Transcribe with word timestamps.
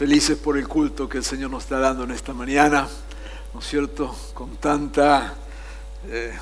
Felices 0.00 0.38
por 0.38 0.56
el 0.56 0.66
culto 0.66 1.06
que 1.06 1.18
el 1.18 1.24
Señor 1.24 1.50
nos 1.50 1.64
está 1.64 1.78
dando 1.78 2.04
en 2.04 2.12
esta 2.12 2.32
mañana, 2.32 2.88
¿no 3.52 3.60
es 3.60 3.66
cierto? 3.66 4.16
Con 4.32 4.56
tanta 4.56 5.34
eh, 6.08 6.32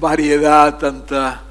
variedad, 0.00 0.78
tanta 0.78 1.42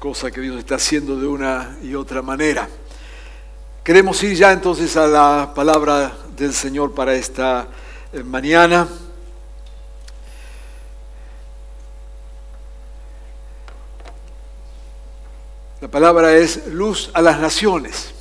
cosa 0.00 0.32
que 0.32 0.40
Dios 0.40 0.58
está 0.58 0.74
haciendo 0.74 1.14
de 1.20 1.28
una 1.28 1.78
y 1.84 1.94
otra 1.94 2.20
manera. 2.20 2.68
Queremos 3.84 4.20
ir 4.24 4.34
ya 4.34 4.50
entonces 4.50 4.96
a 4.96 5.06
la 5.06 5.52
palabra 5.54 6.10
del 6.36 6.52
Señor 6.52 6.96
para 6.96 7.14
esta 7.14 7.68
eh, 8.12 8.24
mañana. 8.24 8.88
La 15.80 15.86
palabra 15.86 16.34
es 16.34 16.66
luz 16.66 17.08
a 17.14 17.22
las 17.22 17.38
naciones. 17.38 18.14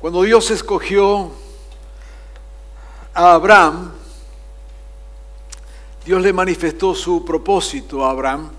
Cuando 0.00 0.22
Dios 0.22 0.50
escogió 0.50 1.30
a 3.12 3.34
Abraham, 3.34 3.92
Dios 6.06 6.22
le 6.22 6.32
manifestó 6.32 6.94
su 6.94 7.22
propósito 7.22 8.04
a 8.04 8.10
Abraham. 8.10 8.50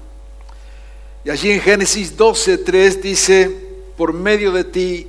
Y 1.23 1.31
allí 1.31 1.51
en 1.51 1.61
Génesis 1.61 2.15
12:3 2.15 3.01
dice, 3.01 3.49
por 3.97 4.13
medio 4.13 4.51
de 4.51 4.65
ti 4.65 5.07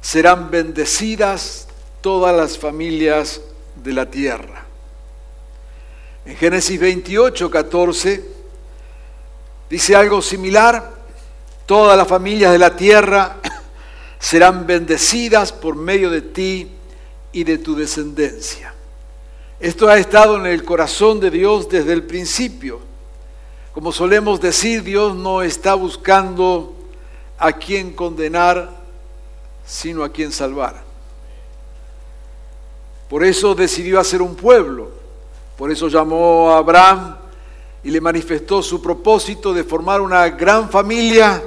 serán 0.00 0.50
bendecidas 0.50 1.68
todas 2.00 2.36
las 2.36 2.58
familias 2.58 3.40
de 3.76 3.92
la 3.92 4.10
tierra. 4.10 4.64
En 6.24 6.36
Génesis 6.36 6.80
28:14 6.80 8.24
dice 9.68 9.94
algo 9.94 10.20
similar, 10.20 10.90
todas 11.64 11.96
las 11.96 12.08
familias 12.08 12.50
de 12.50 12.58
la 12.58 12.74
tierra 12.74 13.39
serán 14.20 14.66
bendecidas 14.66 15.50
por 15.50 15.74
medio 15.74 16.10
de 16.10 16.20
ti 16.20 16.70
y 17.32 17.42
de 17.42 17.58
tu 17.58 17.74
descendencia. 17.74 18.74
Esto 19.58 19.88
ha 19.88 19.98
estado 19.98 20.36
en 20.36 20.46
el 20.46 20.62
corazón 20.62 21.18
de 21.20 21.30
Dios 21.30 21.68
desde 21.68 21.94
el 21.94 22.04
principio. 22.04 22.80
Como 23.72 23.92
solemos 23.92 24.40
decir, 24.40 24.82
Dios 24.82 25.16
no 25.16 25.42
está 25.42 25.74
buscando 25.74 26.76
a 27.38 27.52
quien 27.52 27.92
condenar, 27.92 28.70
sino 29.64 30.04
a 30.04 30.10
quien 30.10 30.32
salvar. 30.32 30.82
Por 33.08 33.24
eso 33.24 33.54
decidió 33.54 33.98
hacer 33.98 34.20
un 34.20 34.34
pueblo. 34.34 34.90
Por 35.56 35.70
eso 35.70 35.88
llamó 35.88 36.50
a 36.50 36.58
Abraham 36.58 37.16
y 37.82 37.90
le 37.90 38.00
manifestó 38.00 38.62
su 38.62 38.82
propósito 38.82 39.54
de 39.54 39.64
formar 39.64 40.02
una 40.02 40.28
gran 40.28 40.68
familia 40.68 41.42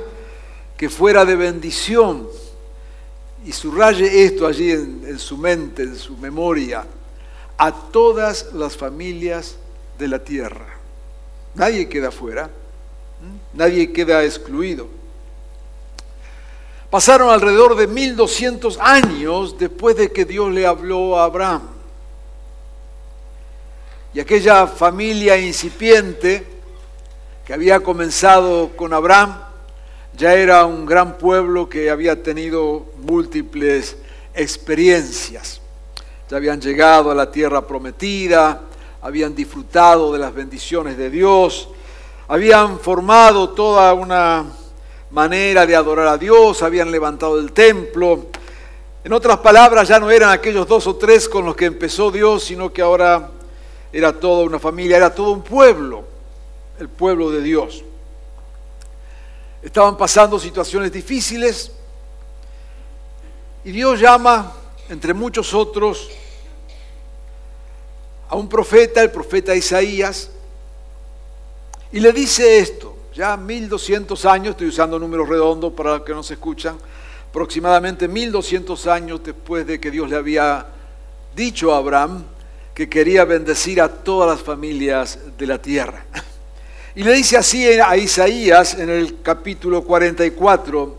que 0.75 0.89
fuera 0.89 1.23
de 1.23 1.35
bendición 1.35 2.27
y 3.45 3.51
subraye 3.51 4.23
esto 4.25 4.47
allí 4.47 4.71
en, 4.71 5.19
su 5.19 5.37
mente, 5.37 5.83
en 5.83 5.95
su 5.95 6.15
memoria, 6.17 6.85
a 7.57 7.71
todas 7.71 8.53
las 8.53 8.77
familias 8.77 9.57
de 9.99 10.07
la 10.07 10.19
tierra. 10.19 10.77
Nadie 11.55 11.89
queda 11.89 12.11
fuera, 12.11 12.49
nadie 13.53 13.91
queda 13.91 14.23
excluido. 14.23 14.87
Pasaron 16.89 17.29
alrededor 17.29 17.75
de 17.75 17.87
1200 17.87 18.77
años 18.79 19.57
después 19.57 19.97
de 19.97 20.11
que 20.11 20.25
Dios 20.25 20.51
le 20.51 20.65
habló 20.65 21.17
a 21.17 21.25
Abraham. 21.25 21.63
Y 24.13 24.19
aquella 24.19 24.67
familia 24.67 25.37
incipiente 25.37 26.45
que 27.45 27.53
había 27.53 27.79
comenzado 27.79 28.69
con 28.75 28.93
Abraham, 28.93 29.52
ya 30.15 30.35
era 30.35 30.65
un 30.65 30.85
gran 30.85 31.17
pueblo 31.17 31.67
que 31.67 31.89
había 31.89 32.21
tenido 32.21 32.85
múltiples 32.97 33.97
experiencias. 34.33 35.59
Ya 36.29 36.37
habían 36.37 36.61
llegado 36.61 37.11
a 37.11 37.15
la 37.15 37.31
tierra 37.31 37.65
prometida, 37.65 38.61
habían 39.01 39.35
disfrutado 39.35 40.13
de 40.13 40.19
las 40.19 40.33
bendiciones 40.33 40.97
de 40.97 41.09
Dios, 41.09 41.69
habían 42.27 42.79
formado 42.79 43.49
toda 43.49 43.93
una 43.93 44.45
manera 45.11 45.65
de 45.65 45.75
adorar 45.75 46.07
a 46.07 46.17
Dios, 46.17 46.61
habían 46.61 46.91
levantado 46.91 47.39
el 47.39 47.51
templo. 47.51 48.27
En 49.03 49.13
otras 49.13 49.39
palabras, 49.39 49.87
ya 49.87 49.99
no 49.99 50.09
eran 50.11 50.29
aquellos 50.29 50.67
dos 50.67 50.87
o 50.87 50.95
tres 50.95 51.27
con 51.27 51.45
los 51.45 51.55
que 51.55 51.65
empezó 51.65 52.11
Dios, 52.11 52.43
sino 52.43 52.71
que 52.71 52.81
ahora 52.81 53.31
era 53.91 54.13
toda 54.13 54.45
una 54.45 54.59
familia, 54.59 54.97
era 54.97 55.13
todo 55.13 55.31
un 55.31 55.41
pueblo, 55.43 56.03
el 56.79 56.87
pueblo 56.87 57.31
de 57.31 57.41
Dios 57.41 57.83
estaban 59.63 59.97
pasando 59.97 60.37
situaciones 60.37 60.91
difíciles 60.91 61.71
y 63.65 63.71
Dios 63.71 63.99
llama, 63.99 64.51
entre 64.89 65.13
muchos 65.13 65.53
otros, 65.53 66.09
a 68.27 68.35
un 68.35 68.49
profeta, 68.49 69.01
el 69.01 69.11
profeta 69.11 69.55
Isaías, 69.55 70.29
y 71.91 71.99
le 71.99 72.11
dice 72.11 72.59
esto, 72.59 72.97
ya 73.13 73.37
1200 73.37 74.25
años, 74.25 74.51
estoy 74.51 74.67
usando 74.67 74.99
números 74.99 75.29
redondos 75.29 75.71
para 75.73 75.91
los 75.91 76.01
que 76.01 76.13
no 76.13 76.23
se 76.23 76.33
escuchan, 76.33 76.77
aproximadamente 77.29 78.07
1200 78.07 78.87
años 78.87 79.21
después 79.23 79.65
de 79.65 79.79
que 79.79 79.91
Dios 79.91 80.09
le 80.09 80.17
había 80.17 80.65
dicho 81.35 81.73
a 81.73 81.77
Abraham 81.77 82.25
que 82.73 82.89
quería 82.89 83.23
bendecir 83.23 83.81
a 83.81 83.87
todas 83.87 84.29
las 84.29 84.41
familias 84.41 85.19
de 85.37 85.47
la 85.47 85.61
tierra. 85.61 86.05
Y 86.95 87.03
le 87.03 87.13
dice 87.13 87.37
así 87.37 87.67
a 87.67 87.97
Isaías 87.97 88.75
en 88.75 88.89
el 88.89 89.21
capítulo 89.21 89.83
44, 89.83 90.97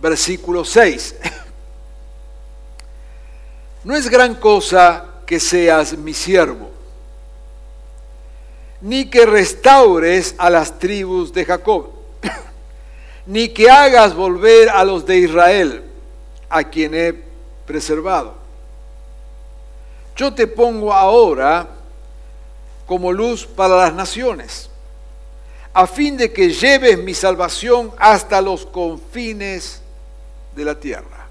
versículo 0.00 0.64
6. 0.64 1.16
No 3.84 3.94
es 3.96 4.10
gran 4.10 4.34
cosa 4.34 5.04
que 5.24 5.38
seas 5.38 5.96
mi 5.96 6.12
siervo, 6.12 6.68
ni 8.80 9.08
que 9.08 9.24
restaures 9.24 10.34
a 10.36 10.50
las 10.50 10.78
tribus 10.78 11.32
de 11.32 11.44
Jacob, 11.44 11.86
ni 13.26 13.48
que 13.48 13.70
hagas 13.70 14.14
volver 14.14 14.68
a 14.68 14.84
los 14.84 15.06
de 15.06 15.18
Israel, 15.18 15.84
a 16.50 16.64
quien 16.64 16.92
he 16.92 17.14
preservado. 17.64 18.34
Yo 20.16 20.34
te 20.34 20.48
pongo 20.48 20.92
ahora 20.92 21.68
como 22.84 23.12
luz 23.12 23.46
para 23.46 23.76
las 23.76 23.94
naciones 23.94 24.68
a 25.78 25.86
fin 25.86 26.16
de 26.16 26.32
que 26.32 26.50
lleves 26.50 26.98
mi 26.98 27.14
salvación 27.14 27.92
hasta 27.98 28.42
los 28.42 28.66
confines 28.66 29.80
de 30.56 30.64
la 30.64 30.74
tierra. 30.74 31.28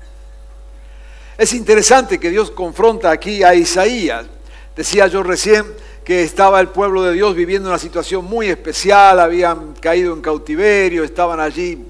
Es 1.37 1.51
interesante 1.51 2.17
que 2.17 2.29
Dios 2.29 2.49
confronta 2.51 3.11
aquí 3.11 3.43
a 3.43 3.53
Isaías. 3.53 4.25
Decía 4.73 5.07
yo 5.07 5.21
recién 5.21 5.65
que 6.05 6.23
estaba 6.23 6.61
el 6.61 6.69
pueblo 6.69 7.03
de 7.03 7.11
Dios 7.11 7.35
viviendo 7.35 7.67
una 7.67 7.77
situación 7.77 8.23
muy 8.23 8.47
especial, 8.47 9.19
habían 9.19 9.73
caído 9.81 10.13
en 10.13 10.21
cautiverio, 10.21 11.03
estaban 11.03 11.41
allí, 11.41 11.85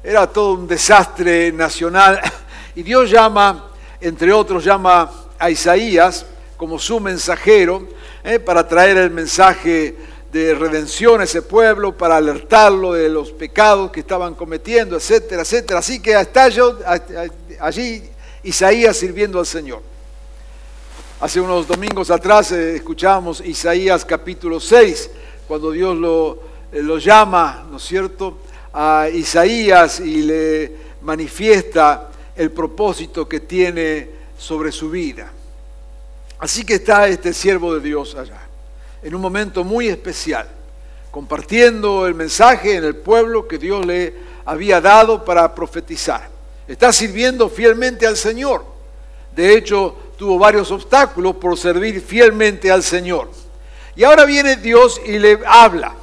era 0.00 0.28
todo 0.28 0.52
un 0.54 0.68
desastre 0.68 1.50
nacional. 1.50 2.20
Y 2.76 2.84
Dios 2.84 3.10
llama, 3.10 3.68
entre 4.00 4.32
otros, 4.32 4.62
llama 4.62 5.10
a 5.36 5.50
Isaías 5.50 6.24
como 6.56 6.78
su 6.78 7.00
mensajero 7.00 7.88
eh, 8.22 8.38
para 8.38 8.68
traer 8.68 8.96
el 8.96 9.10
mensaje 9.10 9.96
de 10.32 10.54
redención 10.54 11.20
a 11.20 11.24
ese 11.24 11.42
pueblo, 11.42 11.96
para 11.96 12.16
alertarlo 12.16 12.92
de 12.92 13.08
los 13.08 13.32
pecados 13.32 13.90
que 13.90 14.00
estaban 14.00 14.34
cometiendo, 14.34 14.96
etcétera, 14.96 15.42
etcétera. 15.42 15.80
Así 15.80 16.00
que 16.00 16.12
está 16.12 16.48
yo, 16.48 16.78
allí 17.60 18.02
Isaías 18.42 18.96
sirviendo 18.96 19.38
al 19.38 19.46
Señor. 19.46 19.82
Hace 21.20 21.40
unos 21.40 21.66
domingos 21.66 22.10
atrás 22.10 22.50
eh, 22.52 22.76
escuchábamos 22.76 23.42
Isaías 23.42 24.04
capítulo 24.04 24.58
6, 24.58 25.10
cuando 25.46 25.70
Dios 25.70 25.96
lo, 25.98 26.38
eh, 26.72 26.82
lo 26.82 26.96
llama, 26.98 27.66
¿no 27.70 27.76
es 27.76 27.82
cierto?, 27.82 28.38
a 28.72 29.08
Isaías 29.12 30.00
y 30.00 30.22
le 30.22 30.76
manifiesta 31.02 32.10
el 32.36 32.50
propósito 32.52 33.28
que 33.28 33.40
tiene 33.40 34.08
sobre 34.38 34.72
su 34.72 34.90
vida. 34.90 35.30
Así 36.38 36.64
que 36.64 36.74
está 36.74 37.06
este 37.08 37.34
siervo 37.34 37.74
de 37.74 37.80
Dios 37.80 38.14
allá, 38.14 38.40
en 39.02 39.14
un 39.14 39.20
momento 39.20 39.64
muy 39.64 39.88
especial, 39.88 40.46
compartiendo 41.10 42.06
el 42.06 42.14
mensaje 42.14 42.76
en 42.76 42.84
el 42.84 42.96
pueblo 42.96 43.48
que 43.48 43.58
Dios 43.58 43.84
le 43.86 44.14
había 44.44 44.80
dado 44.80 45.24
para 45.24 45.54
profetizar. 45.54 46.28
Está 46.68 46.92
sirviendo 46.92 47.48
fielmente 47.48 48.06
al 48.06 48.16
Señor. 48.16 48.64
De 49.34 49.54
hecho, 49.54 49.96
tuvo 50.16 50.38
varios 50.38 50.70
obstáculos 50.70 51.36
por 51.36 51.56
servir 51.56 52.00
fielmente 52.00 52.70
al 52.70 52.82
Señor. 52.82 53.30
Y 53.96 54.04
ahora 54.04 54.24
viene 54.24 54.56
Dios 54.56 55.00
y 55.04 55.18
le 55.18 55.40
habla. 55.46 55.94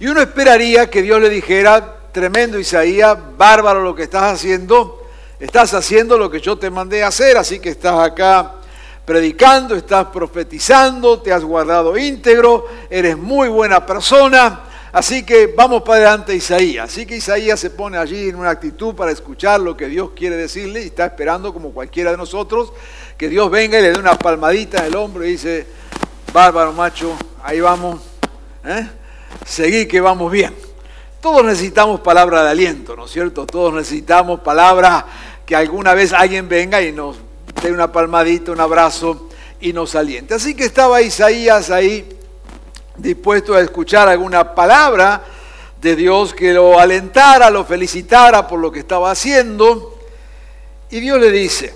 Y 0.00 0.06
uno 0.06 0.20
esperaría 0.20 0.90
que 0.90 1.02
Dios 1.02 1.20
le 1.20 1.30
dijera, 1.30 1.96
tremendo 2.12 2.58
Isaías, 2.58 3.16
bárbaro 3.36 3.82
lo 3.82 3.94
que 3.94 4.02
estás 4.02 4.34
haciendo, 4.34 5.06
estás 5.40 5.72
haciendo 5.74 6.18
lo 6.18 6.30
que 6.30 6.40
yo 6.40 6.58
te 6.58 6.70
mandé 6.70 7.02
hacer, 7.02 7.36
así 7.36 7.60
que 7.60 7.70
estás 7.70 7.98
acá 7.98 8.56
predicando, 9.04 9.74
estás 9.74 10.06
profetizando, 10.06 11.20
te 11.20 11.32
has 11.32 11.44
guardado 11.44 11.96
íntegro, 11.96 12.66
eres 12.88 13.18
muy 13.18 13.48
buena 13.48 13.84
persona, 13.84 14.60
así 14.92 15.24
que 15.24 15.48
vamos 15.48 15.82
para 15.82 15.96
adelante 15.96 16.34
Isaías. 16.34 16.90
Así 16.90 17.04
que 17.04 17.16
Isaías 17.16 17.60
se 17.60 17.70
pone 17.70 17.98
allí 17.98 18.28
en 18.28 18.36
una 18.36 18.50
actitud 18.50 18.94
para 18.94 19.10
escuchar 19.10 19.60
lo 19.60 19.76
que 19.76 19.88
Dios 19.88 20.10
quiere 20.16 20.36
decirle 20.36 20.82
y 20.82 20.86
está 20.86 21.06
esperando 21.06 21.52
como 21.52 21.72
cualquiera 21.72 22.10
de 22.12 22.16
nosotros 22.16 22.72
que 23.18 23.28
Dios 23.28 23.50
venga 23.50 23.78
y 23.78 23.82
le 23.82 23.92
dé 23.92 23.98
una 23.98 24.16
palmadita 24.16 24.78
en 24.78 24.84
el 24.86 24.96
hombro 24.96 25.24
y 25.24 25.32
dice, 25.32 25.66
bárbaro 26.32 26.72
macho, 26.72 27.14
ahí 27.42 27.60
vamos, 27.60 28.00
¿eh? 28.64 28.88
seguí 29.44 29.86
que 29.86 30.00
vamos 30.00 30.32
bien. 30.32 30.54
Todos 31.20 31.44
necesitamos 31.44 32.00
palabra 32.00 32.42
de 32.42 32.50
aliento, 32.50 32.96
¿no 32.96 33.06
es 33.06 33.10
cierto? 33.10 33.46
Todos 33.46 33.72
necesitamos 33.72 34.40
palabra 34.40 35.06
que 35.46 35.56
alguna 35.56 35.94
vez 35.94 36.12
alguien 36.12 36.48
venga 36.48 36.82
y 36.82 36.92
nos 36.92 37.16
una 37.72 37.90
palmadita, 37.90 38.52
un 38.52 38.60
abrazo 38.60 39.28
y 39.60 39.72
nos 39.72 39.94
aliente. 39.94 40.34
Así 40.34 40.54
que 40.54 40.64
estaba 40.64 41.00
Isaías 41.00 41.70
ahí 41.70 42.08
dispuesto 42.96 43.54
a 43.54 43.60
escuchar 43.60 44.08
alguna 44.08 44.54
palabra 44.54 45.24
de 45.80 45.96
Dios 45.96 46.34
que 46.34 46.52
lo 46.52 46.78
alentara, 46.78 47.50
lo 47.50 47.64
felicitara 47.64 48.46
por 48.46 48.60
lo 48.60 48.70
que 48.70 48.80
estaba 48.80 49.10
haciendo. 49.10 49.98
Y 50.90 51.00
Dios 51.00 51.18
le 51.18 51.30
dice, 51.30 51.74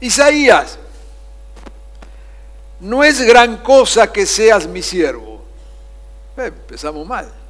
Isaías, 0.00 0.78
no 2.80 3.04
es 3.04 3.20
gran 3.22 3.58
cosa 3.58 4.12
que 4.12 4.26
seas 4.26 4.66
mi 4.66 4.82
siervo. 4.82 5.42
Eh, 6.36 6.46
empezamos 6.46 7.06
mal. 7.06 7.41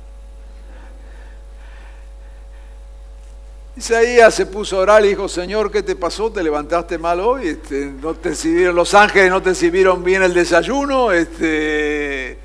Isaías 3.75 4.35
se 4.35 4.45
puso 4.45 4.77
a 4.77 4.81
orar 4.81 5.05
y 5.05 5.09
dijo, 5.09 5.29
Señor, 5.29 5.71
¿qué 5.71 5.83
te 5.83 5.97
pasó? 5.97 6.31
¿Te 6.31 6.43
levantaste 6.43 6.99
mal 6.99 7.21
hoy? 7.21 7.49
Este, 7.49 7.87
¿No 7.87 8.15
te 8.15 8.35
sirvieron 8.35 8.77
los 8.77 8.93
ángeles, 8.93 9.31
no 9.31 9.41
te 9.41 9.55
sirvieron 9.55 10.05
bien 10.05 10.23
el 10.23 10.35
desayuno? 10.35 11.11
Este, 11.11 12.37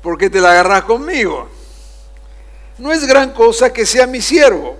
¿Por 0.00 0.16
qué 0.16 0.30
te 0.30 0.40
la 0.40 0.52
agarras 0.52 0.84
conmigo? 0.84 1.50
No 2.78 2.92
es 2.92 3.06
gran 3.06 3.32
cosa 3.32 3.74
que 3.74 3.84
sea 3.84 4.06
mi 4.06 4.22
siervo. 4.22 4.78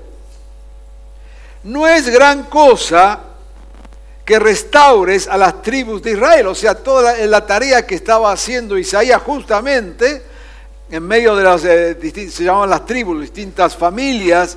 No 1.64 1.86
es 1.86 2.08
gran 2.08 2.44
cosa 2.44 3.20
que 4.24 4.38
restaures 4.38 5.28
a 5.28 5.36
las 5.36 5.60
tribus 5.60 6.02
de 6.02 6.12
Israel. 6.12 6.46
O 6.46 6.54
sea, 6.54 6.76
toda 6.76 7.14
la, 7.26 7.44
tarea 7.44 7.86
que 7.86 7.94
estaba 7.94 8.32
haciendo 8.32 8.78
Isaías 8.78 9.20
justamente 9.20 10.22
en 10.90 11.02
medio 11.02 11.36
de 11.36 11.44
las, 11.44 11.62
eh, 11.66 11.98
se 12.30 12.44
llaman 12.44 12.70
las 12.70 12.86
tribus, 12.86 13.20
distintas 13.20 13.76
familias 13.76 14.56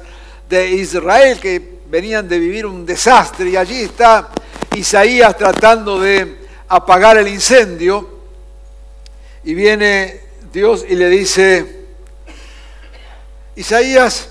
de 0.51 0.69
Israel 0.69 1.39
que 1.39 1.79
venían 1.89 2.27
de 2.27 2.37
vivir 2.37 2.65
un 2.65 2.85
desastre. 2.85 3.49
Y 3.49 3.55
allí 3.55 3.83
está 3.83 4.29
Isaías 4.75 5.35
tratando 5.37 5.99
de 5.99 6.39
apagar 6.67 7.17
el 7.17 7.29
incendio. 7.29 8.19
Y 9.45 9.53
viene 9.53 10.21
Dios 10.51 10.85
y 10.87 10.95
le 10.95 11.09
dice, 11.09 11.85
Isaías, 13.55 14.29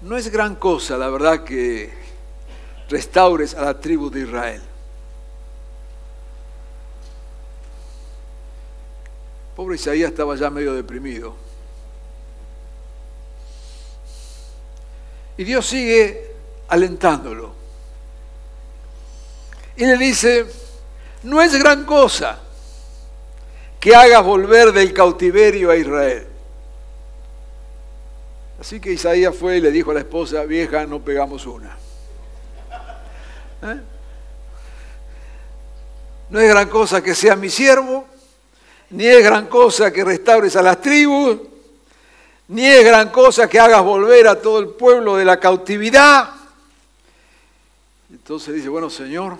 no 0.00 0.16
es 0.16 0.30
gran 0.32 0.56
cosa, 0.56 0.96
la 0.96 1.08
verdad 1.10 1.44
que 1.44 1.92
restaures 2.88 3.54
a 3.54 3.62
la 3.66 3.78
tribu 3.78 4.10
de 4.10 4.20
Israel. 4.20 4.62
Pobre 9.54 9.76
Isaías 9.76 10.10
estaba 10.10 10.34
ya 10.36 10.48
medio 10.48 10.74
deprimido. 10.74 11.43
Y 15.36 15.44
Dios 15.44 15.66
sigue 15.66 16.32
alentándolo. 16.68 17.52
Y 19.76 19.86
le 19.86 19.96
dice, 19.96 20.46
no 21.24 21.42
es 21.42 21.54
gran 21.58 21.84
cosa 21.84 22.38
que 23.80 23.94
hagas 23.94 24.24
volver 24.24 24.72
del 24.72 24.92
cautiverio 24.92 25.70
a 25.70 25.76
Israel. 25.76 26.26
Así 28.60 28.80
que 28.80 28.92
Isaías 28.92 29.34
fue 29.36 29.58
y 29.58 29.60
le 29.60 29.70
dijo 29.70 29.90
a 29.90 29.94
la 29.94 30.00
esposa, 30.00 30.44
vieja, 30.44 30.86
no 30.86 31.00
pegamos 31.00 31.44
una. 31.46 31.76
¿Eh? 33.62 33.80
No 36.30 36.40
es 36.40 36.48
gran 36.48 36.68
cosa 36.68 37.02
que 37.02 37.14
sea 37.14 37.36
mi 37.36 37.50
siervo, 37.50 38.06
ni 38.90 39.06
es 39.06 39.22
gran 39.22 39.48
cosa 39.48 39.92
que 39.92 40.04
restaures 40.04 40.56
a 40.56 40.62
las 40.62 40.80
tribus, 40.80 41.38
ni 42.48 42.66
es 42.66 42.84
gran 42.84 43.10
cosa 43.10 43.48
que 43.48 43.58
hagas 43.58 43.82
volver 43.82 44.28
a 44.28 44.40
todo 44.40 44.58
el 44.58 44.68
pueblo 44.68 45.16
de 45.16 45.24
la 45.24 45.40
cautividad. 45.40 46.34
Entonces 48.10 48.54
dice, 48.54 48.68
bueno 48.68 48.90
Señor, 48.90 49.38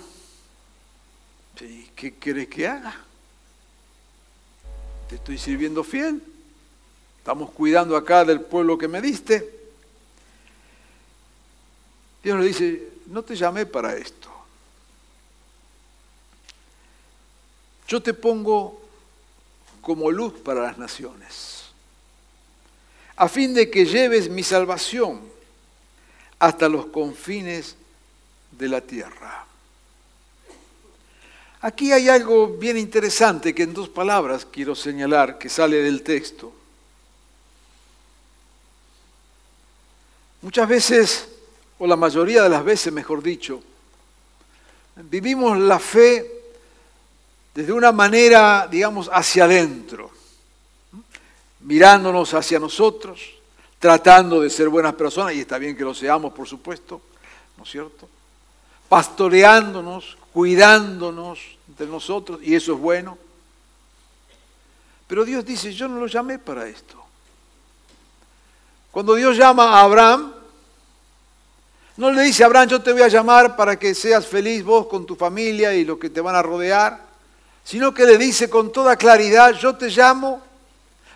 ¿qué 1.95 2.15
quieres 2.19 2.49
que 2.49 2.67
haga? 2.67 2.95
Te 5.09 5.17
estoy 5.17 5.39
sirviendo 5.39 5.85
fiel, 5.85 6.23
estamos 7.19 7.51
cuidando 7.51 7.97
acá 7.97 8.25
del 8.25 8.41
pueblo 8.41 8.77
que 8.77 8.89
me 8.89 9.01
diste. 9.01 9.55
Dios 12.23 12.39
le 12.41 12.47
dice, 12.47 12.89
no 13.07 13.23
te 13.23 13.37
llamé 13.37 13.67
para 13.67 13.95
esto. 13.97 14.31
Yo 17.87 18.03
te 18.03 18.15
pongo 18.15 18.81
como 19.83 20.11
luz 20.11 20.33
para 20.41 20.63
las 20.63 20.79
naciones, 20.79 21.64
a 23.17 23.29
fin 23.29 23.55
de 23.55 23.71
que 23.71 23.87
lleves 23.87 24.29
mi 24.29 24.43
salvación 24.43 25.21
hasta 26.39 26.69
los 26.69 26.87
confines 26.87 27.77
de 28.51 28.69
la 28.69 28.81
tierra. 28.81 29.47
Aquí 31.61 31.93
hay 31.93 32.09
algo 32.09 32.49
bien 32.49 32.77
interesante 32.77 33.55
que 33.55 33.63
en 33.63 33.73
dos 33.73 33.89
palabras 33.89 34.45
quiero 34.45 34.75
señalar 34.75 35.39
que 35.39 35.49
sale 35.49 35.79
del 35.79 36.03
texto. 36.03 36.53
Muchas 40.43 40.69
veces 40.69 41.29
o 41.79 41.87
la 41.87 41.97
mayoría 41.97 42.43
de 42.43 42.49
las 42.49 42.65
veces, 42.65 42.93
mejor 42.93 43.23
dicho, 43.23 43.63
vivimos 44.97 45.59
la 45.59 45.79
fe 45.79 46.31
desde 47.55 47.73
una 47.73 47.93
manera, 47.93 48.69
digamos, 48.71 49.09
hacia 49.13 49.45
adentro, 49.45 50.11
mirándonos 51.65 52.33
hacia 52.35 52.59
nosotros, 52.59 53.21
tratando 53.79 54.41
de 54.41 54.51
ser 54.51 54.69
buenas 54.69 54.95
personas, 54.95 55.35
y 55.35 55.41
está 55.41 55.59
bien 55.59 55.77
que 55.77 55.83
lo 55.83 55.95
seamos, 55.95 56.33
por 56.33 56.47
supuesto, 56.47 57.01
¿no 57.57 57.65
es 57.65 57.71
cierto? 57.71 58.09
Pastoreándonos, 58.89 60.17
cuidándonos 60.33 61.41
de 61.67 61.87
nosotros, 61.87 62.41
y 62.43 62.55
eso 62.55 62.75
es 62.75 62.79
bueno. 62.79 63.19
Pero 65.07 65.25
Dios 65.25 65.45
dice, 65.45 65.73
yo 65.73 65.89
no 65.89 65.99
lo 65.99 66.07
llamé 66.07 66.39
para 66.39 66.67
esto. 66.67 67.03
Cuando 68.91 69.15
Dios 69.15 69.37
llama 69.37 69.79
a 69.79 69.81
Abraham, 69.81 70.33
no 71.97 72.11
le 72.11 72.23
dice 72.23 72.45
Abraham, 72.45 72.69
yo 72.69 72.83
te 72.83 72.93
voy 72.93 73.03
a 73.03 73.09
llamar 73.09 73.57
para 73.57 73.79
que 73.79 73.95
seas 73.95 74.27
feliz 74.27 74.65
vos 74.65 74.87
con 74.87 75.07
tu 75.07 75.17
familia 75.17 75.75
y 75.75 75.85
los 75.85 75.99
que 75.99 76.11
te 76.11 76.21
van 76.21 76.37
a 76.37 76.43
rodear, 76.43 77.05
sino 77.65 77.95
que 77.95 78.05
le 78.05 78.19
dice 78.19 78.51
con 78.51 78.73
toda 78.73 78.97
claridad, 78.97 79.53
yo 79.55 79.75
te 79.77 79.89
llamo 79.89 80.43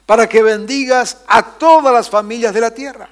para 0.08 0.26
que 0.26 0.42
bendigas 0.42 1.18
a 1.26 1.42
todas 1.42 1.92
las 1.92 2.08
familias 2.08 2.54
de 2.54 2.62
la 2.62 2.70
tierra. 2.70 3.10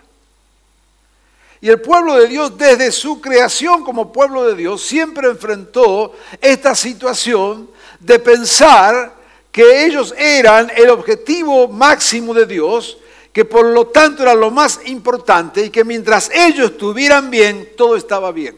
Y 1.60 1.68
el 1.68 1.78
pueblo 1.78 2.14
de 2.14 2.26
Dios, 2.26 2.56
desde 2.56 2.90
su 2.90 3.20
creación 3.20 3.84
como 3.84 4.10
pueblo 4.10 4.44
de 4.44 4.56
Dios, 4.56 4.80
siempre 4.80 5.28
enfrentó 5.28 6.14
esta 6.40 6.74
situación 6.74 7.68
de 8.00 8.18
pensar 8.18 9.12
que 9.52 9.84
ellos 9.84 10.14
eran 10.16 10.72
el 10.74 10.88
objetivo 10.88 11.68
máximo 11.68 12.32
de 12.32 12.46
Dios 12.46 12.96
que 13.30 13.44
por 13.44 13.66
lo 13.66 13.88
tanto 13.88 14.22
era 14.22 14.32
lo 14.32 14.50
más 14.50 14.80
importante 14.86 15.66
y 15.66 15.68
que 15.68 15.84
mientras 15.84 16.30
ellos 16.30 16.70
estuvieran 16.70 17.30
bien, 17.30 17.72
todo 17.76 17.96
estaba 17.96 18.32
bien. 18.32 18.56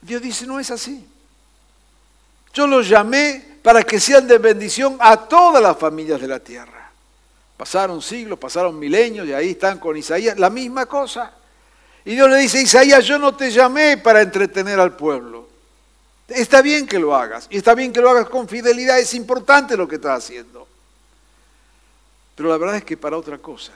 Dios 0.00 0.22
dice, 0.22 0.46
no 0.46 0.58
es 0.58 0.70
así. 0.70 1.06
Yo 2.54 2.66
los 2.66 2.88
llamé 2.88 3.55
para 3.66 3.82
que 3.82 3.98
sean 3.98 4.28
de 4.28 4.38
bendición 4.38 4.96
a 5.00 5.26
todas 5.26 5.60
las 5.60 5.76
familias 5.76 6.20
de 6.20 6.28
la 6.28 6.38
tierra. 6.38 6.88
Pasaron 7.56 8.00
siglos, 8.00 8.38
pasaron 8.38 8.78
milenios 8.78 9.26
y 9.26 9.32
ahí 9.32 9.50
están 9.50 9.80
con 9.80 9.96
Isaías, 9.96 10.38
la 10.38 10.50
misma 10.50 10.86
cosa. 10.86 11.32
Y 12.04 12.14
Dios 12.14 12.30
le 12.30 12.36
dice, 12.36 12.62
Isaías, 12.62 13.04
yo 13.04 13.18
no 13.18 13.34
te 13.34 13.50
llamé 13.50 13.98
para 13.98 14.22
entretener 14.22 14.78
al 14.78 14.94
pueblo. 14.94 15.48
Está 16.28 16.62
bien 16.62 16.86
que 16.86 17.00
lo 17.00 17.16
hagas, 17.16 17.48
y 17.50 17.56
está 17.56 17.74
bien 17.74 17.92
que 17.92 18.00
lo 18.00 18.08
hagas 18.08 18.28
con 18.28 18.46
fidelidad, 18.46 19.00
es 19.00 19.14
importante 19.14 19.76
lo 19.76 19.88
que 19.88 19.96
estás 19.96 20.22
haciendo. 20.22 20.68
Pero 22.36 22.48
la 22.48 22.58
verdad 22.58 22.76
es 22.76 22.84
que 22.84 22.96
para 22.96 23.16
otra 23.16 23.38
cosa, 23.38 23.72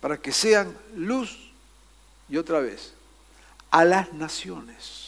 para 0.00 0.16
que 0.16 0.32
sean 0.32 0.74
luz 0.96 1.52
y 2.30 2.38
otra 2.38 2.60
vez, 2.60 2.94
a 3.70 3.84
las 3.84 4.10
naciones. 4.14 4.99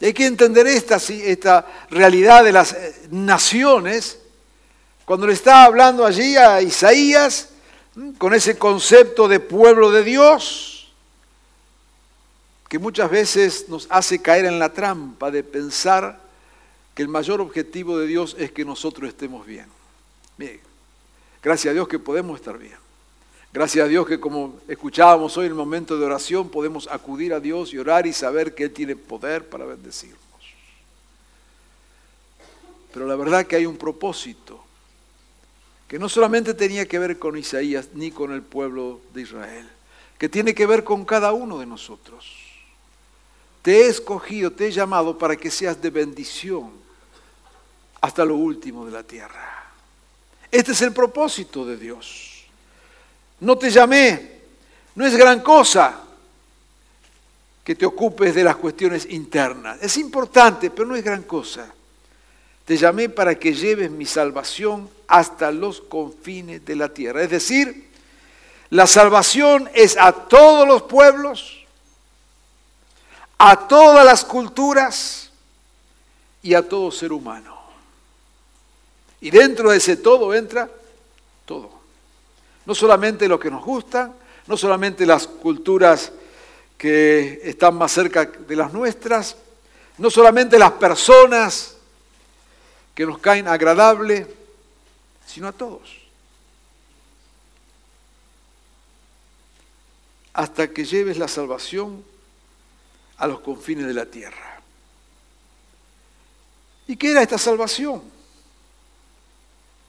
Y 0.00 0.06
hay 0.06 0.12
que 0.14 0.26
entender 0.26 0.66
esta, 0.66 1.66
realidad 1.90 2.42
de 2.42 2.52
las 2.52 2.72
eh, 2.72 3.08
naciones 3.10 4.18
cuando 5.04 5.26
le 5.26 5.34
está 5.34 5.64
hablando 5.64 6.06
allí 6.06 6.36
a 6.36 6.62
Isaías 6.62 7.50
con 8.16 8.32
ese 8.32 8.56
concepto 8.56 9.28
de 9.28 9.40
pueblo 9.40 9.90
de 9.90 10.04
Dios 10.04 10.70
que 12.70 12.78
muchas 12.78 13.10
veces 13.10 13.68
nos 13.68 13.88
hace 13.90 14.22
caer 14.22 14.44
en 14.44 14.60
la 14.60 14.72
trampa 14.72 15.32
de 15.32 15.42
pensar 15.42 16.20
que 16.94 17.02
el 17.02 17.08
mayor 17.08 17.40
objetivo 17.40 17.98
de 17.98 18.06
Dios 18.06 18.36
es 18.38 18.52
que 18.52 18.64
nosotros 18.64 19.08
estemos 19.08 19.44
bien. 19.44 19.66
gracias 21.42 21.72
a 21.72 21.74
Dios 21.74 21.88
que 21.88 21.98
podemos 21.98 22.38
estar 22.38 22.56
bien. 22.56 22.89
Gracias 23.52 23.84
a 23.84 23.88
Dios 23.88 24.06
que 24.06 24.20
como 24.20 24.60
escuchábamos 24.68 25.36
hoy 25.36 25.46
en 25.46 25.52
el 25.52 25.56
momento 25.56 25.98
de 25.98 26.06
oración 26.06 26.50
podemos 26.50 26.86
acudir 26.88 27.34
a 27.34 27.40
Dios 27.40 27.72
y 27.74 27.78
orar 27.78 28.06
y 28.06 28.12
saber 28.12 28.54
que 28.54 28.64
Él 28.64 28.72
tiene 28.72 28.94
poder 28.94 29.48
para 29.48 29.64
bendecirnos. 29.64 30.20
Pero 32.94 33.06
la 33.06 33.16
verdad 33.16 33.46
que 33.46 33.56
hay 33.56 33.66
un 33.66 33.76
propósito 33.76 34.64
que 35.88 35.98
no 35.98 36.08
solamente 36.08 36.54
tenía 36.54 36.86
que 36.86 37.00
ver 37.00 37.18
con 37.18 37.36
Isaías 37.36 37.88
ni 37.94 38.12
con 38.12 38.30
el 38.32 38.42
pueblo 38.42 39.00
de 39.12 39.22
Israel, 39.22 39.68
que 40.16 40.28
tiene 40.28 40.54
que 40.54 40.66
ver 40.66 40.84
con 40.84 41.04
cada 41.04 41.32
uno 41.32 41.58
de 41.58 41.66
nosotros. 41.66 42.32
Te 43.62 43.80
he 43.80 43.88
escogido, 43.88 44.52
te 44.52 44.68
he 44.68 44.70
llamado 44.70 45.18
para 45.18 45.34
que 45.34 45.50
seas 45.50 45.82
de 45.82 45.90
bendición 45.90 46.70
hasta 48.00 48.24
lo 48.24 48.36
último 48.36 48.86
de 48.86 48.92
la 48.92 49.02
tierra. 49.02 49.72
Este 50.52 50.70
es 50.70 50.82
el 50.82 50.92
propósito 50.92 51.66
de 51.66 51.76
Dios 51.76 52.29
no 53.40 53.56
te 53.56 53.70
llamé, 53.70 54.40
no 54.94 55.06
es 55.06 55.16
gran 55.16 55.40
cosa 55.40 56.00
que 57.64 57.74
te 57.74 57.86
ocupes 57.86 58.34
de 58.34 58.44
las 58.44 58.56
cuestiones 58.56 59.06
internas. 59.10 59.78
Es 59.80 59.96
importante, 59.96 60.70
pero 60.70 60.86
no 60.86 60.96
es 60.96 61.04
gran 61.04 61.22
cosa. 61.22 61.66
Te 62.64 62.76
llamé 62.76 63.08
para 63.08 63.38
que 63.38 63.54
lleves 63.54 63.90
mi 63.90 64.06
salvación 64.06 64.88
hasta 65.08 65.50
los 65.50 65.80
confines 65.80 66.64
de 66.64 66.76
la 66.76 66.88
tierra. 66.88 67.22
Es 67.22 67.30
decir, 67.30 67.90
la 68.70 68.86
salvación 68.86 69.68
es 69.74 69.96
a 69.98 70.12
todos 70.12 70.66
los 70.66 70.82
pueblos, 70.82 71.64
a 73.38 73.68
todas 73.68 74.04
las 74.04 74.24
culturas 74.24 75.30
y 76.42 76.54
a 76.54 76.68
todo 76.68 76.90
ser 76.90 77.12
humano. 77.12 77.58
Y 79.20 79.30
dentro 79.30 79.70
de 79.70 79.78
ese 79.78 79.96
todo 79.96 80.34
entra. 80.34 80.70
No 82.70 82.74
solamente 82.76 83.26
lo 83.26 83.40
que 83.40 83.50
nos 83.50 83.64
gusta, 83.64 84.14
no 84.46 84.56
solamente 84.56 85.04
las 85.04 85.26
culturas 85.26 86.12
que 86.78 87.40
están 87.42 87.74
más 87.74 87.90
cerca 87.90 88.26
de 88.26 88.54
las 88.54 88.72
nuestras, 88.72 89.36
no 89.98 90.08
solamente 90.08 90.56
las 90.56 90.70
personas 90.70 91.74
que 92.94 93.04
nos 93.04 93.18
caen 93.18 93.48
agradables, 93.48 94.24
sino 95.26 95.48
a 95.48 95.52
todos. 95.52 95.96
Hasta 100.32 100.70
que 100.70 100.84
lleves 100.84 101.18
la 101.18 101.26
salvación 101.26 102.04
a 103.16 103.26
los 103.26 103.40
confines 103.40 103.88
de 103.88 103.94
la 103.94 104.06
tierra. 104.06 104.60
¿Y 106.86 106.94
qué 106.94 107.10
era 107.10 107.22
esta 107.22 107.36
salvación? 107.36 108.00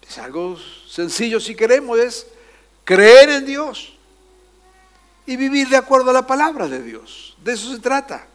Es 0.02 0.18
algo 0.18 0.58
sencillo 0.90 1.40
si 1.40 1.54
queremos, 1.54 2.00
es 2.00 2.26
creer 2.84 3.30
en 3.30 3.46
Dios 3.46 3.94
y 5.26 5.38
vivir 5.38 5.70
de 5.70 5.78
acuerdo 5.78 6.10
a 6.10 6.14
la 6.14 6.28
palabra 6.28 6.68
de 6.68 6.82
Dios. 6.82 7.36
De 7.44 7.54
eso 7.54 7.72
se 7.74 7.80
trata. 7.80 8.28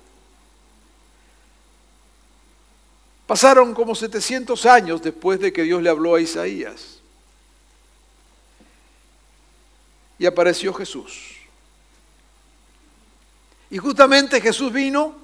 Pasaron 3.26 3.74
como 3.74 3.94
700 3.94 4.66
años 4.66 5.02
después 5.02 5.40
de 5.40 5.52
que 5.52 5.62
Dios 5.62 5.82
le 5.82 5.90
habló 5.90 6.14
a 6.14 6.20
Isaías. 6.20 7.00
Y 10.18 10.26
apareció 10.26 10.72
Jesús. 10.72 11.34
Y 13.68 13.78
justamente 13.78 14.40
Jesús 14.40 14.72
vino 14.72 15.16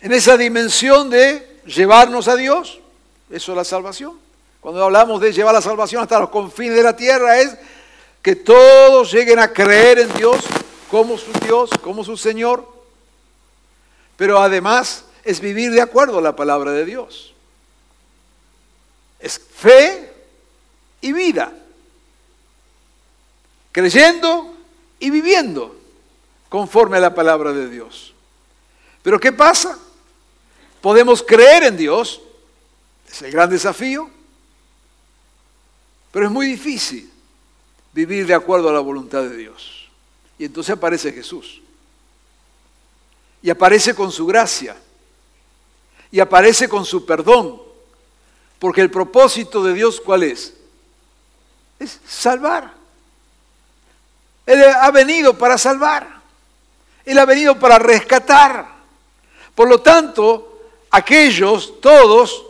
en 0.00 0.12
esa 0.12 0.36
dimensión 0.36 1.08
de 1.08 1.62
llevarnos 1.66 2.28
a 2.28 2.36
Dios. 2.36 2.80
Eso 3.30 3.52
es 3.52 3.56
la 3.56 3.64
salvación. 3.64 4.23
Cuando 4.64 4.82
hablamos 4.82 5.20
de 5.20 5.30
llevar 5.30 5.52
la 5.52 5.60
salvación 5.60 6.02
hasta 6.02 6.18
los 6.18 6.30
confines 6.30 6.74
de 6.74 6.82
la 6.82 6.96
tierra 6.96 7.38
es 7.38 7.54
que 8.22 8.34
todos 8.34 9.12
lleguen 9.12 9.38
a 9.38 9.52
creer 9.52 9.98
en 9.98 10.14
Dios 10.14 10.42
como 10.90 11.18
su 11.18 11.30
Dios, 11.32 11.68
como 11.82 12.02
su 12.02 12.16
Señor. 12.16 12.66
Pero 14.16 14.38
además 14.38 15.04
es 15.22 15.40
vivir 15.40 15.70
de 15.70 15.82
acuerdo 15.82 16.16
a 16.16 16.22
la 16.22 16.34
palabra 16.34 16.72
de 16.72 16.86
Dios. 16.86 17.34
Es 19.18 19.38
fe 19.38 20.10
y 21.02 21.12
vida. 21.12 21.52
Creyendo 23.70 24.56
y 24.98 25.10
viviendo 25.10 25.76
conforme 26.48 26.96
a 26.96 27.00
la 27.00 27.14
palabra 27.14 27.52
de 27.52 27.68
Dios. 27.68 28.14
Pero 29.02 29.20
¿qué 29.20 29.30
pasa? 29.30 29.78
Podemos 30.80 31.22
creer 31.22 31.64
en 31.64 31.76
Dios, 31.76 32.22
es 33.06 33.20
el 33.20 33.30
gran 33.30 33.50
desafío, 33.50 34.08
pero 36.14 36.26
es 36.26 36.32
muy 36.32 36.46
difícil 36.46 37.10
vivir 37.92 38.24
de 38.24 38.34
acuerdo 38.34 38.68
a 38.68 38.72
la 38.72 38.78
voluntad 38.78 39.22
de 39.24 39.36
Dios. 39.36 39.88
Y 40.38 40.44
entonces 40.44 40.72
aparece 40.72 41.10
Jesús. 41.10 41.60
Y 43.42 43.50
aparece 43.50 43.96
con 43.96 44.12
su 44.12 44.24
gracia. 44.24 44.76
Y 46.12 46.20
aparece 46.20 46.68
con 46.68 46.84
su 46.84 47.04
perdón. 47.04 47.60
Porque 48.60 48.80
el 48.80 48.92
propósito 48.92 49.64
de 49.64 49.74
Dios, 49.74 50.00
¿cuál 50.00 50.22
es? 50.22 50.54
Es 51.80 51.98
salvar. 52.06 52.72
Él 54.46 54.62
ha 54.62 54.92
venido 54.92 55.36
para 55.36 55.58
salvar. 55.58 56.20
Él 57.04 57.18
ha 57.18 57.24
venido 57.24 57.58
para 57.58 57.76
rescatar. 57.80 58.68
Por 59.52 59.68
lo 59.68 59.80
tanto, 59.80 60.60
aquellos, 60.92 61.80
todos, 61.80 62.46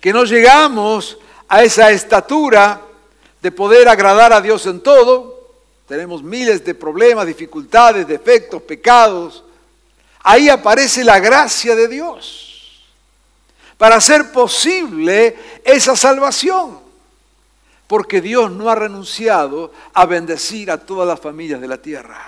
que 0.00 0.12
no 0.12 0.24
llegamos 0.24 1.18
a 1.48 1.62
esa 1.62 1.90
estatura 1.90 2.82
de 3.40 3.52
poder 3.52 3.88
agradar 3.88 4.32
a 4.32 4.40
Dios 4.40 4.66
en 4.66 4.80
todo. 4.80 5.38
Tenemos 5.86 6.22
miles 6.22 6.64
de 6.64 6.74
problemas, 6.74 7.26
dificultades, 7.26 8.06
defectos, 8.06 8.62
pecados. 8.62 9.44
Ahí 10.22 10.48
aparece 10.48 11.02
la 11.02 11.18
gracia 11.18 11.74
de 11.74 11.88
Dios 11.88 12.84
para 13.78 13.96
hacer 13.96 14.30
posible 14.32 15.36
esa 15.64 15.96
salvación. 15.96 16.78
Porque 17.86 18.20
Dios 18.20 18.50
no 18.50 18.68
ha 18.68 18.74
renunciado 18.74 19.72
a 19.94 20.04
bendecir 20.04 20.70
a 20.70 20.76
todas 20.76 21.08
las 21.08 21.18
familias 21.18 21.58
de 21.58 21.68
la 21.68 21.78
tierra. 21.78 22.20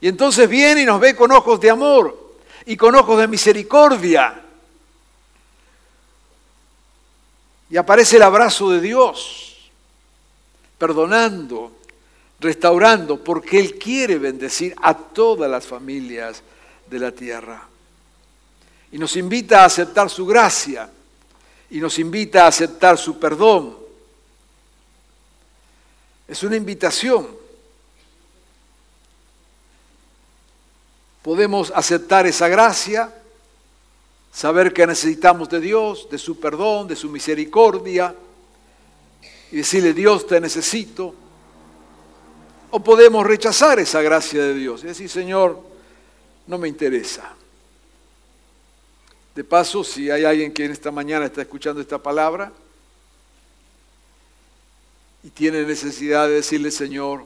Y 0.00 0.06
entonces 0.06 0.48
viene 0.48 0.82
y 0.82 0.84
nos 0.84 1.00
ve 1.00 1.16
con 1.16 1.32
ojos 1.32 1.58
de 1.58 1.70
amor 1.70 2.36
y 2.66 2.76
con 2.76 2.94
ojos 2.94 3.18
de 3.18 3.26
misericordia 3.26 4.45
Y 7.68 7.76
aparece 7.76 8.16
el 8.16 8.22
abrazo 8.22 8.70
de 8.70 8.80
Dios, 8.80 9.70
perdonando, 10.78 11.72
restaurando, 12.38 13.22
porque 13.22 13.58
Él 13.58 13.76
quiere 13.78 14.18
bendecir 14.18 14.74
a 14.82 14.96
todas 14.96 15.50
las 15.50 15.66
familias 15.66 16.42
de 16.88 16.98
la 16.98 17.10
tierra. 17.10 17.66
Y 18.92 18.98
nos 18.98 19.16
invita 19.16 19.62
a 19.62 19.66
aceptar 19.66 20.08
su 20.10 20.26
gracia 20.26 20.88
y 21.70 21.80
nos 21.80 21.98
invita 21.98 22.44
a 22.44 22.48
aceptar 22.48 22.96
su 22.96 23.18
perdón. 23.18 23.76
Es 26.28 26.42
una 26.44 26.56
invitación. 26.56 27.26
Podemos 31.22 31.72
aceptar 31.74 32.26
esa 32.26 32.46
gracia 32.46 33.12
saber 34.36 34.74
que 34.74 34.86
necesitamos 34.86 35.48
de 35.48 35.60
Dios, 35.60 36.08
de 36.10 36.18
su 36.18 36.38
perdón, 36.38 36.86
de 36.88 36.94
su 36.94 37.08
misericordia, 37.08 38.14
y 39.50 39.56
decirle, 39.56 39.94
Dios, 39.94 40.26
te 40.26 40.38
necesito. 40.38 41.14
O 42.70 42.80
podemos 42.80 43.26
rechazar 43.26 43.78
esa 43.78 44.02
gracia 44.02 44.42
de 44.42 44.52
Dios 44.52 44.84
y 44.84 44.88
decir, 44.88 45.08
Señor, 45.08 45.58
no 46.46 46.58
me 46.58 46.68
interesa. 46.68 47.34
De 49.34 49.42
paso, 49.42 49.82
si 49.82 50.10
hay 50.10 50.26
alguien 50.26 50.52
que 50.52 50.66
en 50.66 50.72
esta 50.72 50.90
mañana 50.90 51.24
está 51.24 51.40
escuchando 51.40 51.80
esta 51.80 51.96
palabra 51.96 52.52
y 55.22 55.30
tiene 55.30 55.62
necesidad 55.62 56.28
de 56.28 56.34
decirle, 56.34 56.70
Señor, 56.70 57.24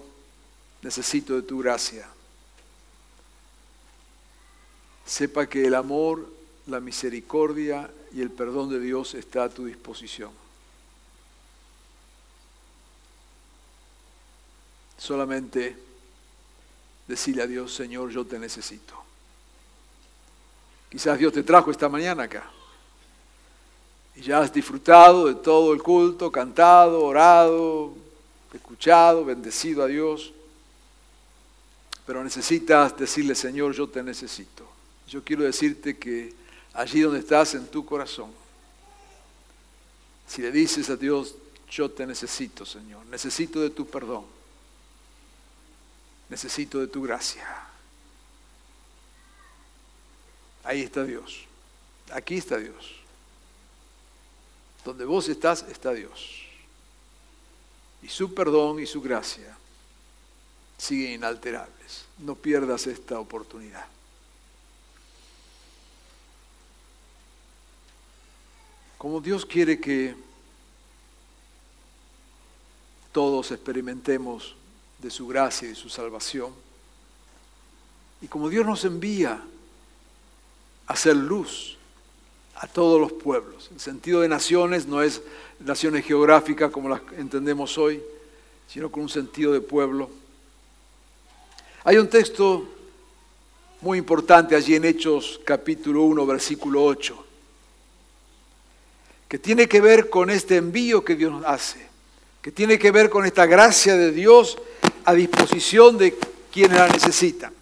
necesito 0.80 1.34
de 1.34 1.42
tu 1.42 1.58
gracia. 1.58 2.06
sepa 5.04 5.48
que 5.48 5.66
el 5.66 5.74
amor, 5.74 6.39
la 6.66 6.80
misericordia 6.80 7.90
y 8.12 8.20
el 8.20 8.30
perdón 8.30 8.70
de 8.70 8.80
Dios 8.80 9.14
está 9.14 9.44
a 9.44 9.48
tu 9.48 9.64
disposición. 9.64 10.30
Solamente 14.98 15.76
decirle 17.06 17.42
a 17.42 17.46
Dios, 17.46 17.74
Señor, 17.74 18.10
yo 18.10 18.24
te 18.24 18.38
necesito. 18.38 18.94
Quizás 20.90 21.18
Dios 21.18 21.32
te 21.32 21.42
trajo 21.42 21.70
esta 21.70 21.88
mañana 21.88 22.24
acá. 22.24 22.50
Y 24.16 24.22
ya 24.22 24.40
has 24.40 24.52
disfrutado 24.52 25.26
de 25.26 25.36
todo 25.36 25.72
el 25.72 25.82
culto, 25.82 26.30
cantado, 26.30 27.02
orado, 27.04 27.94
escuchado, 28.52 29.24
bendecido 29.24 29.82
a 29.84 29.86
Dios. 29.86 30.32
Pero 32.04 32.24
necesitas 32.24 32.96
decirle, 32.98 33.34
Señor, 33.34 33.72
yo 33.72 33.88
te 33.88 34.02
necesito. 34.02 34.68
Yo 35.06 35.22
quiero 35.24 35.44
decirte 35.44 35.96
que 35.96 36.34
allí 36.80 37.00
donde 37.02 37.18
estás 37.18 37.54
en 37.54 37.66
tu 37.66 37.84
corazón, 37.84 38.32
si 40.26 40.40
le 40.40 40.50
dices 40.50 40.88
a 40.88 40.96
Dios, 40.96 41.34
yo 41.70 41.90
te 41.90 42.06
necesito, 42.06 42.64
Señor, 42.64 43.04
necesito 43.06 43.60
de 43.60 43.68
tu 43.68 43.86
perdón, 43.86 44.24
necesito 46.30 46.78
de 46.78 46.86
tu 46.86 47.02
gracia. 47.02 47.46
Ahí 50.64 50.80
está 50.80 51.04
Dios, 51.04 51.44
aquí 52.12 52.38
está 52.38 52.56
Dios. 52.56 52.94
Donde 54.82 55.04
vos 55.04 55.28
estás, 55.28 55.62
está 55.64 55.92
Dios. 55.92 56.46
Y 58.02 58.08
su 58.08 58.32
perdón 58.32 58.80
y 58.80 58.86
su 58.86 59.02
gracia 59.02 59.54
siguen 60.78 61.12
inalterables. 61.12 62.06
No 62.18 62.34
pierdas 62.34 62.86
esta 62.86 63.20
oportunidad. 63.20 63.86
Como 69.00 69.22
Dios 69.22 69.46
quiere 69.46 69.80
que 69.80 70.14
todos 73.12 73.50
experimentemos 73.50 74.54
de 74.98 75.10
su 75.10 75.26
gracia 75.26 75.70
y 75.70 75.74
su 75.74 75.88
salvación, 75.88 76.52
y 78.20 78.28
como 78.28 78.50
Dios 78.50 78.66
nos 78.66 78.84
envía 78.84 79.42
a 80.86 80.92
hacer 80.92 81.16
luz 81.16 81.78
a 82.56 82.66
todos 82.66 83.00
los 83.00 83.10
pueblos. 83.10 83.70
El 83.72 83.80
sentido 83.80 84.20
de 84.20 84.28
naciones 84.28 84.84
no 84.84 85.02
es 85.02 85.22
naciones 85.60 86.04
geográficas 86.04 86.70
como 86.70 86.90
las 86.90 87.00
entendemos 87.16 87.78
hoy, 87.78 88.02
sino 88.68 88.92
con 88.92 89.04
un 89.04 89.08
sentido 89.08 89.54
de 89.54 89.62
pueblo. 89.62 90.10
Hay 91.84 91.96
un 91.96 92.10
texto 92.10 92.68
muy 93.80 93.96
importante 93.96 94.54
allí 94.54 94.74
en 94.74 94.84
Hechos 94.84 95.40
capítulo 95.42 96.02
1, 96.02 96.26
versículo 96.26 96.84
8, 96.84 97.28
que 99.30 99.38
tiene 99.38 99.68
que 99.68 99.80
ver 99.80 100.10
con 100.10 100.28
este 100.28 100.56
envío 100.56 101.04
que 101.04 101.14
Dios 101.14 101.40
hace, 101.46 101.78
que 102.42 102.50
tiene 102.50 102.80
que 102.80 102.90
ver 102.90 103.08
con 103.08 103.24
esta 103.24 103.46
gracia 103.46 103.96
de 103.96 104.10
Dios 104.10 104.58
a 105.04 105.14
disposición 105.14 105.96
de 105.96 106.18
quienes 106.52 106.76
la 106.76 106.88
necesitan. 106.88 107.54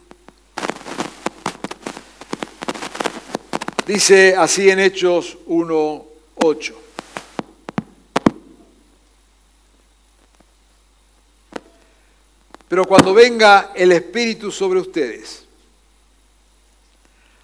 Dice 3.86 4.34
así 4.34 4.70
en 4.70 4.80
Hechos 4.80 5.36
1.8. 5.46 6.74
Pero 12.66 12.86
cuando 12.86 13.12
venga 13.12 13.72
el 13.74 13.92
Espíritu 13.92 14.50
sobre 14.50 14.80
ustedes, 14.80 15.44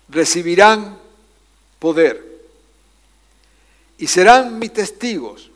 recibirán 0.09 0.98
poder 1.79 2.34
y 3.98 4.07
serán 4.07 4.59
mis 4.59 4.72
testigos, 4.72 5.50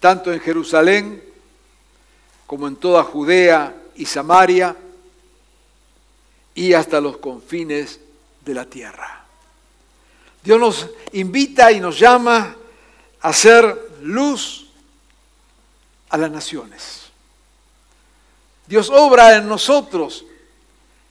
tanto 0.00 0.32
en 0.32 0.40
Jerusalén 0.40 1.22
como 2.46 2.68
en 2.68 2.76
toda 2.76 3.02
Judea 3.02 3.74
y 3.96 4.06
Samaria 4.06 4.76
y 6.54 6.72
hasta 6.72 7.00
los 7.00 7.16
confines 7.16 8.00
de 8.44 8.54
la 8.54 8.64
tierra. 8.64 9.24
Dios 10.42 10.60
nos 10.60 10.88
invita 11.12 11.72
y 11.72 11.80
nos 11.80 11.98
llama 11.98 12.54
a 13.20 13.32
ser 13.32 13.90
luz 14.02 14.66
a 16.10 16.18
las 16.18 16.30
naciones. 16.30 17.04
Dios 18.66 18.90
obra 18.90 19.36
en 19.36 19.48
nosotros 19.48 20.24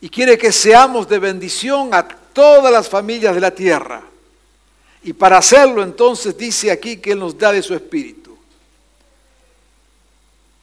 y 0.02 0.10
quiere 0.10 0.38
que 0.38 0.52
seamos 0.52 1.08
de 1.08 1.20
bendición 1.20 1.94
a 1.94 2.08
todas 2.08 2.72
las 2.72 2.88
familias 2.88 3.34
de 3.34 3.42
la 3.42 3.52
tierra. 3.52 4.04
Y 5.04 5.14
para 5.14 5.38
hacerlo 5.38 5.84
entonces 5.84 6.38
dice 6.38 6.72
aquí 6.72 6.98
que 6.98 7.12
Él 7.12 7.20
nos 7.20 7.38
da 7.38 7.52
de 7.52 7.62
su 7.62 7.74
Espíritu. 7.74 8.38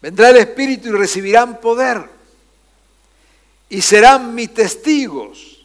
Vendrá 0.01 0.31
el 0.31 0.39
Espíritu 0.39 0.89
y 0.89 0.93
recibirán 0.93 1.61
poder. 1.61 2.03
Y 3.69 3.83
serán 3.83 4.35
mis 4.35 4.53
testigos, 4.53 5.65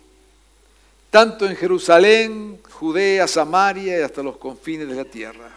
tanto 1.09 1.47
en 1.47 1.55
Jerusalén 1.55 2.59
Judea, 2.69 3.27
Samaria 3.27 3.99
y 3.99 4.01
hasta 4.01 4.21
los 4.21 4.37
confines 4.37 4.87
de 4.87 4.95
la 4.95 5.05
tierra. 5.05 5.49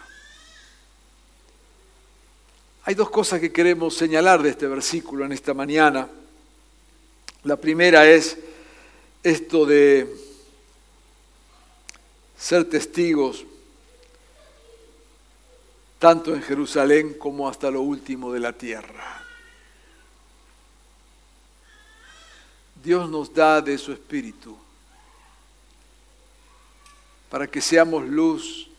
Hay 2.85 2.95
dos 2.95 3.09
cosas 3.09 3.39
que 3.39 3.51
queremos 3.51 3.95
señalar 3.95 4.41
de 4.41 4.49
este 4.49 4.65
versículo 4.65 5.25
en 5.25 5.33
esta 5.33 5.53
mañana. 5.53 6.07
La 7.43 7.57
primera 7.57 8.09
es 8.09 8.37
esto 9.21 9.65
de 9.65 10.28
ser 12.39 12.69
testigos 12.69 13.45
tanto 15.99 16.33
en 16.33 16.41
Jerusalén 16.41 17.13
como 17.15 17.49
hasta 17.49 17.69
lo 17.69 17.81
último 17.81 18.31
de 18.31 18.39
la 18.39 18.53
tierra. 18.53 19.25
Dios 22.81 23.09
nos 23.09 23.33
da 23.33 23.61
de 23.61 23.77
su 23.77 23.91
espíritu 23.91 24.57
para 27.29 27.45
que 27.45 27.59
seamos 27.59 28.07
luz 28.07 28.69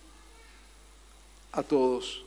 a 1.53 1.63
todos. 1.63 2.25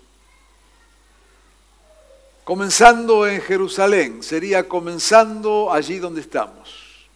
Comenzando 2.44 3.26
en 3.26 3.42
Jerusalén, 3.42 4.22
sería 4.22 4.68
comenzando 4.70 5.74
allí 5.74 5.98
donde 5.98 6.22
estamos, 6.22 7.08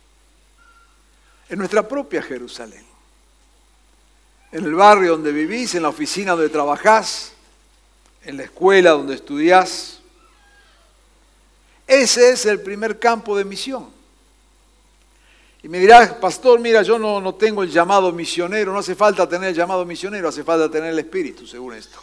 en 1.50 1.60
nuestra 1.60 1.88
propia 1.88 2.24
Jerusalén, 2.24 2.97
en 4.52 4.64
el 4.64 4.76
barrio 4.76 5.12
donde 5.12 5.32
vivís, 5.32 5.76
en 5.76 5.84
la 5.84 5.90
oficina 5.90 6.32
donde 6.32 6.50
trabajás, 6.50 7.34
en 8.24 8.38
la 8.38 8.44
escuela 8.44 8.92
donde 8.92 9.16
estudiás. 9.16 10.00
Ese 11.86 12.32
es 12.32 12.46
el 12.46 12.62
primer 12.62 13.00
campo 13.00 13.38
de 13.38 13.46
misión. 13.46 13.90
Y 15.64 15.70
me 15.70 15.80
dirás, 15.80 16.14
pastor, 16.14 16.60
mira, 16.60 16.82
yo 16.82 17.00
no, 17.00 17.20
no 17.20 17.36
tengo 17.36 17.64
el 17.64 17.72
llamado 17.72 18.12
misionero, 18.12 18.72
no 18.72 18.80
hace 18.80 18.96
falta 18.96 19.28
tener 19.28 19.50
el 19.50 19.56
llamado 19.56 19.86
misionero, 19.86 20.30
hace 20.30 20.44
falta 20.44 20.70
tener 20.70 20.92
el 20.92 21.00
Espíritu, 21.00 21.48
según 21.48 21.74
esto. 21.74 22.00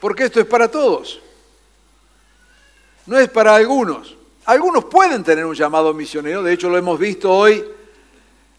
Porque 0.00 0.24
esto 0.24 0.40
es 0.40 0.46
para 0.46 0.68
todos, 0.68 1.20
no 3.06 3.18
es 3.18 3.28
para 3.28 3.54
algunos. 3.54 4.16
Algunos 4.44 4.86
pueden 4.86 5.22
tener 5.22 5.46
un 5.46 5.54
llamado 5.54 5.94
misionero, 5.94 6.42
de 6.42 6.52
hecho 6.52 6.68
lo 6.68 6.76
hemos 6.76 6.98
visto 6.98 7.32
hoy 7.32 7.64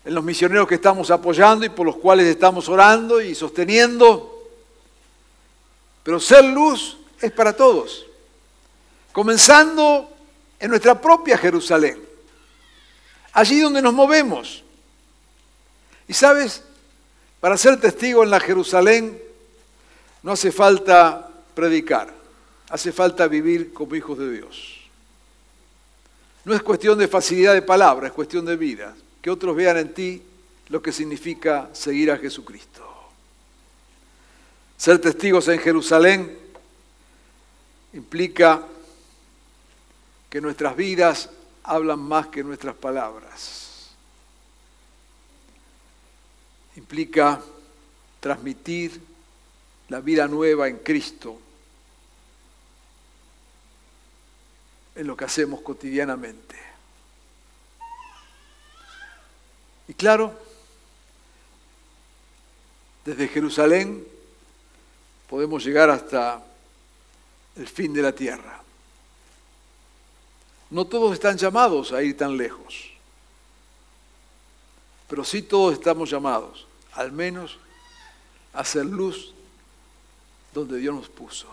en 0.06 0.13
los 0.13 0.24
misioneros 0.24 0.68
que 0.68 0.76
estamos 0.76 1.12
apoyando 1.12 1.66
y 1.66 1.70
por 1.70 1.86
los 1.86 1.96
cuales 1.96 2.28
estamos 2.28 2.68
orando 2.68 3.22
y 3.22 3.34
sosteniendo. 3.36 4.50
Pero 6.04 6.20
ser 6.20 6.44
luz 6.44 6.98
es 7.22 7.32
para 7.32 7.56
todos. 7.56 8.06
Comenzando 9.12 10.10
en 10.60 10.70
nuestra 10.70 11.00
propia 11.00 11.38
Jerusalén, 11.38 12.02
allí 13.32 13.60
donde 13.60 13.82
nos 13.82 13.94
movemos. 13.94 14.63
Y 16.08 16.13
sabes, 16.13 16.63
para 17.39 17.58
ser 17.58 17.80
testigo 17.80 18.24
en 18.24 18.30
la 18.30 18.39
Jerusalén 18.39 19.22
no 20.22 20.32
hace 20.32 20.52
falta 20.52 21.30
predicar, 21.54 22.13
hace 22.70 22.92
falta 22.92 23.28
vivir 23.28 23.74
como 23.74 23.96
hijos 23.96 24.18
de 24.18 24.32
Dios. 24.32 24.80
No 26.46 26.54
es 26.54 26.62
cuestión 26.62 26.98
de 26.98 27.08
facilidad 27.08 27.54
de 27.54 27.62
palabra, 27.62 28.08
es 28.08 28.13
cuestión 28.13 28.46
de 28.46 28.58
vida. 28.58 28.96
Que 29.23 29.31
otros 29.31 29.55
vean 29.55 29.77
en 29.77 29.93
ti 29.93 30.21
lo 30.67 30.81
que 30.81 30.91
significa 30.91 31.69
seguir 31.71 32.12
a 32.12 32.17
Jesucristo. 32.17 32.86
Ser 34.77 34.99
testigos 34.99 35.47
en 35.47 35.59
Jerusalén 35.59 36.38
implica 37.93 38.67
que 40.29 40.41
nuestras 40.41 40.75
vidas 40.75 41.29
hablan 41.63 41.99
más 41.99 42.27
que 42.27 42.43
nuestras 42.43 42.75
palabras. 42.75 43.91
Implica 46.75 47.41
transmitir 48.19 48.99
la 49.88 50.01
vida 50.01 50.27
nueva 50.27 50.67
en 50.67 50.79
Cristo 50.79 51.39
en 54.95 55.07
lo 55.07 55.15
que 55.15 55.25
hacemos 55.25 55.62
cotidianamente. 55.62 56.62
Y 59.88 59.93
claro, 59.93 60.34
desde 63.06 63.28
Jerusalén 63.28 64.06
podemos 65.30 65.63
llegar 65.63 65.89
hasta 65.89 66.43
el 67.56 67.67
fin 67.67 67.93
de 67.93 68.02
la 68.02 68.13
tierra. 68.13 68.62
No 70.69 70.86
todos 70.86 71.13
están 71.13 71.38
llamados 71.38 71.91
a 71.91 72.02
ir 72.02 72.17
tan 72.17 72.36
lejos, 72.36 72.91
pero 75.08 75.24
sí 75.24 75.43
todos 75.43 75.74
estamos 75.74 76.10
llamados, 76.10 76.65
al 76.93 77.12
menos, 77.12 77.58
a 78.54 78.62
hacer 78.62 78.86
luz 78.86 79.34
donde 80.54 80.78
Dios 80.78 80.96
nos 80.96 81.10
puso, 81.10 81.48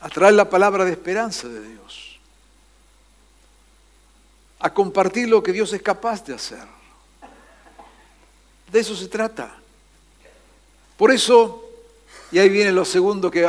a 0.00 0.08
traer 0.08 0.34
la 0.34 0.48
palabra 0.48 0.84
de 0.84 0.92
esperanza 0.92 1.48
de 1.48 1.68
Dios, 1.68 2.13
a 4.58 4.72
compartir 4.72 5.28
lo 5.28 5.42
que 5.42 5.52
Dios 5.52 5.72
es 5.72 5.82
capaz 5.82 6.24
de 6.24 6.34
hacer. 6.34 6.66
De 8.70 8.80
eso 8.80 8.96
se 8.96 9.08
trata. 9.08 9.54
Por 10.96 11.10
eso, 11.10 11.68
y 12.30 12.38
ahí 12.38 12.48
viene 12.48 12.72
lo 12.72 12.84
segundo 12.84 13.30
que 13.30 13.48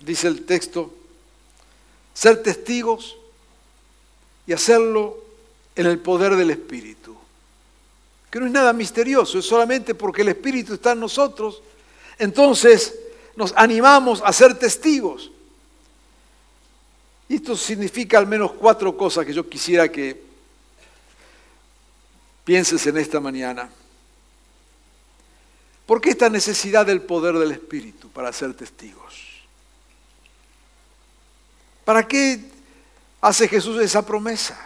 dice 0.00 0.28
el 0.28 0.44
texto, 0.44 0.92
ser 2.12 2.42
testigos 2.42 3.16
y 4.46 4.52
hacerlo 4.52 5.18
en 5.76 5.86
el 5.86 5.98
poder 5.98 6.36
del 6.36 6.50
Espíritu. 6.50 7.16
Que 8.30 8.40
no 8.40 8.46
es 8.46 8.52
nada 8.52 8.72
misterioso, 8.72 9.38
es 9.38 9.44
solamente 9.44 9.94
porque 9.94 10.22
el 10.22 10.28
Espíritu 10.28 10.74
está 10.74 10.92
en 10.92 11.00
nosotros. 11.00 11.62
Entonces 12.18 12.98
nos 13.36 13.52
animamos 13.56 14.22
a 14.24 14.32
ser 14.32 14.58
testigos. 14.58 15.30
Y 17.28 17.36
esto 17.36 17.56
significa 17.56 18.18
al 18.18 18.26
menos 18.26 18.52
cuatro 18.52 18.96
cosas 18.96 19.24
que 19.24 19.32
yo 19.32 19.48
quisiera 19.48 19.90
que 19.90 20.23
pienses 22.44 22.86
en 22.86 22.98
esta 22.98 23.20
mañana. 23.20 23.70
¿Por 25.86 26.00
qué 26.00 26.10
esta 26.10 26.28
necesidad 26.28 26.86
del 26.86 27.02
poder 27.02 27.36
del 27.36 27.52
Espíritu 27.52 28.08
para 28.08 28.32
ser 28.32 28.54
testigos? 28.54 29.14
¿Para 31.84 32.06
qué 32.06 32.40
hace 33.20 33.48
Jesús 33.48 33.80
esa 33.82 34.04
promesa? 34.04 34.58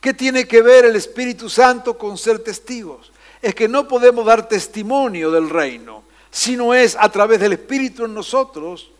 ¿Qué 0.00 0.14
tiene 0.14 0.46
que 0.46 0.62
ver 0.62 0.84
el 0.84 0.94
Espíritu 0.94 1.48
Santo 1.48 1.98
con 1.98 2.16
ser 2.16 2.38
testigos? 2.38 3.10
Es 3.42 3.54
que 3.54 3.66
no 3.66 3.88
podemos 3.88 4.24
dar 4.24 4.48
testimonio 4.48 5.30
del 5.30 5.50
reino, 5.50 6.04
sino 6.30 6.74
es 6.74 6.96
a 6.98 7.08
través 7.10 7.40
del 7.40 7.54
Espíritu 7.54 8.04
en 8.04 8.14
nosotros 8.14 8.90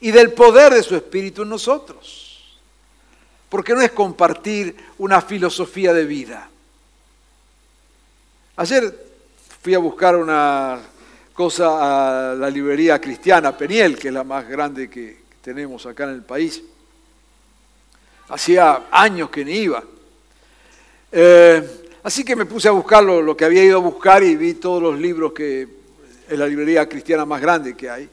y 0.00 0.12
del 0.12 0.32
poder 0.32 0.74
de 0.74 0.82
su 0.84 0.94
Espíritu 0.94 1.42
en 1.42 1.48
nosotros. 1.48 2.58
Porque 3.48 3.74
no 3.74 3.80
es 3.80 3.90
compartir 3.90 4.76
una 4.98 5.20
filosofía 5.20 5.92
de 5.92 6.04
vida. 6.04 6.48
Ayer 8.58 8.90
fui 9.60 9.74
a 9.74 9.78
buscar 9.78 10.16
una 10.16 10.80
cosa 11.34 12.30
a 12.30 12.34
la 12.34 12.48
librería 12.48 12.98
cristiana 12.98 13.54
Peniel, 13.54 13.98
que 13.98 14.08
es 14.08 14.14
la 14.14 14.24
más 14.24 14.48
grande 14.48 14.88
que 14.88 15.18
tenemos 15.42 15.84
acá 15.84 16.04
en 16.04 16.10
el 16.10 16.22
país. 16.22 16.62
Hacía 18.28 18.86
años 18.90 19.28
que 19.28 19.44
ni 19.44 19.52
iba. 19.58 19.84
Eh, 21.12 21.88
así 22.02 22.24
que 22.24 22.34
me 22.34 22.46
puse 22.46 22.68
a 22.68 22.70
buscar 22.70 23.04
lo, 23.04 23.36
que 23.36 23.44
había 23.44 23.62
ido 23.62 23.76
a 23.76 23.82
buscar 23.82 24.22
y 24.22 24.36
vi 24.36 24.54
todos 24.54 24.82
los 24.82 24.98
libros 24.98 25.34
que 25.34 25.68
es 26.26 26.38
la 26.38 26.46
librería 26.46 26.88
cristiana 26.88 27.26
más 27.26 27.42
grande 27.42 27.76
que 27.76 27.90
hay. 27.90 28.08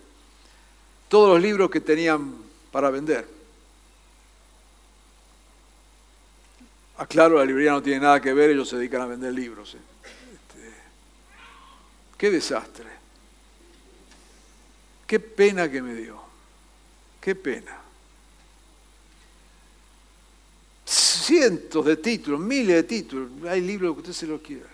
Todos 1.08 1.30
los 1.36 1.42
libros 1.42 1.72
que 1.72 1.80
tenían 1.80 2.36
para 2.70 2.90
vender. 2.90 3.26
Aclaro, 6.98 7.38
la 7.38 7.46
librería 7.46 7.72
no 7.72 7.82
tiene 7.82 8.02
nada 8.02 8.20
que 8.20 8.34
ver, 8.34 8.50
ellos 8.50 8.68
se 8.68 8.76
dedican 8.76 9.02
a 9.02 9.06
vender 9.06 9.34
libros. 9.34 9.76
¿eh? 9.76 9.93
Qué 12.24 12.32
desastre. 12.32 12.86
Qué 15.06 15.20
pena 15.20 15.70
que 15.70 15.82
me 15.82 15.94
dio. 15.94 16.22
Qué 17.20 17.36
pena. 17.36 17.78
Cientos 20.86 21.84
de 21.84 21.98
títulos, 21.98 22.40
miles 22.40 22.78
de 22.78 22.84
títulos. 22.84 23.30
Hay 23.46 23.60
libros 23.60 23.96
que 23.96 24.00
usted 24.00 24.14
se 24.14 24.28
lo 24.28 24.42
quiera. 24.42 24.70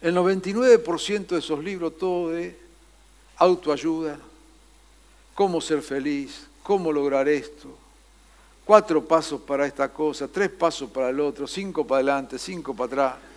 El 0.00 0.14
99% 0.14 1.26
de 1.26 1.38
esos 1.40 1.64
libros, 1.64 1.98
todo 1.98 2.30
de 2.30 2.56
autoayuda, 3.38 4.16
cómo 5.34 5.60
ser 5.60 5.82
feliz, 5.82 6.46
cómo 6.62 6.92
lograr 6.92 7.26
esto, 7.26 7.76
cuatro 8.64 9.04
pasos 9.04 9.40
para 9.40 9.66
esta 9.66 9.92
cosa, 9.92 10.28
tres 10.28 10.50
pasos 10.50 10.88
para 10.88 11.08
el 11.08 11.18
otro, 11.18 11.48
cinco 11.48 11.84
para 11.84 11.96
adelante, 11.96 12.38
cinco 12.38 12.76
para 12.76 12.86
atrás. 13.08 13.27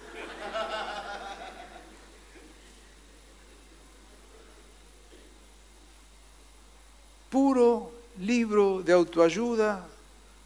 Puro 7.32 7.91
libro 8.20 8.84
de 8.84 8.91
autoayuda 8.91 9.88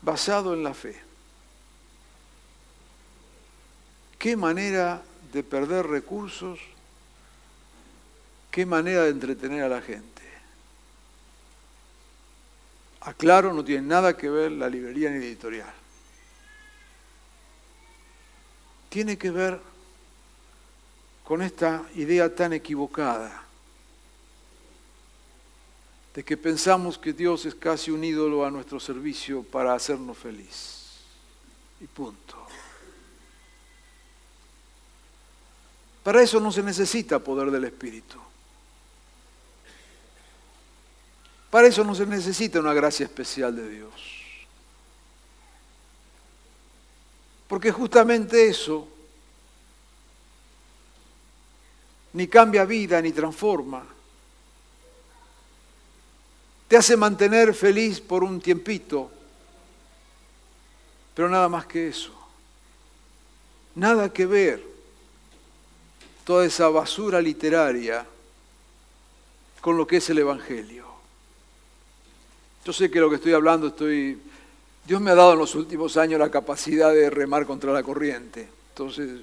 basado 0.04 0.54
en 0.54 0.64
la 0.64 0.74
fe. 0.74 0.96
Qué 4.20 4.38
manera 4.38 5.02
de 5.34 5.44
perder 5.44 5.88
recursos, 5.88 6.60
qué 8.52 8.66
manera 8.66 9.04
de 9.04 9.10
entretener 9.10 9.64
a 9.64 9.68
la 9.70 9.82
gente. 9.82 10.22
Aclaro, 13.02 13.52
no 13.52 13.66
tiene 13.66 13.88
nada 13.88 14.16
que 14.16 14.30
ver 14.30 14.52
la 14.52 14.70
librería 14.70 15.10
ni 15.10 15.18
editorial. 15.18 15.74
Tiene 18.90 19.18
que 19.18 19.32
ver 19.32 19.60
con 21.24 21.42
esta 21.42 21.84
idea 21.96 22.34
tan 22.34 22.54
equivocada 22.54 23.45
de 26.16 26.24
que 26.24 26.38
pensamos 26.38 26.98
que 26.98 27.12
Dios 27.12 27.46
es 27.46 27.54
casi 27.54 27.92
un 27.92 28.02
ídolo 28.02 28.46
a 28.46 28.50
nuestro 28.50 28.80
servicio 28.80 29.44
para 29.44 29.74
hacernos 29.74 30.18
feliz. 30.18 31.02
Y 31.82 31.88
punto. 31.88 32.38
Para 36.02 36.24
eso 36.24 36.40
no 36.40 36.54
se 36.54 36.64
necesita 36.64 37.20
poder 37.20 37.52
del 37.52 37.66
Espíritu. 37.66 38.18
Para 41.52 41.68
eso 41.68 41.84
no 41.84 41.94
se 41.94 42.06
necesita 42.06 42.62
una 42.62 42.74
gracia 42.74 43.04
especial 43.04 43.54
de 43.54 43.70
Dios. 43.70 43.92
Porque 47.50 47.74
justamente 47.74 48.48
eso 48.48 48.88
ni 52.14 52.30
cambia 52.30 52.64
vida 52.64 53.02
ni 53.02 53.12
transforma 53.12 53.95
te 56.68 56.78
hace 56.78 56.98
mantener 56.98 57.54
feliz 57.54 58.02
por 58.02 58.24
un 58.24 58.42
tiempito, 58.42 59.12
pero 61.14 61.30
nada 61.30 61.48
más 61.48 61.66
que 61.66 61.88
eso. 61.88 62.12
Nada 63.76 64.12
que 64.12 64.26
ver 64.26 64.64
toda 66.24 66.46
esa 66.46 66.70
basura 66.70 67.22
literaria 67.22 68.06
con 69.62 69.78
lo 69.78 69.86
que 69.86 69.98
es 69.98 70.10
el 70.10 70.20
Evangelio. 70.20 70.86
Yo 72.66 72.74
sé 72.74 72.90
que 72.90 73.00
lo 73.00 73.10
que 73.10 73.18
estoy 73.18 73.34
hablando 73.34 73.68
estoy... 73.68 74.20
Dios 74.86 75.02
me 75.02 75.12
ha 75.12 75.16
dado 75.16 75.34
en 75.34 75.40
los 75.40 75.56
últimos 75.56 75.98
años 75.98 76.20
la 76.20 76.30
capacidad 76.30 76.92
de 76.92 77.10
remar 77.10 77.46
contra 77.46 77.74
la 77.74 77.84
corriente. 77.84 78.48
Entonces, 78.70 79.22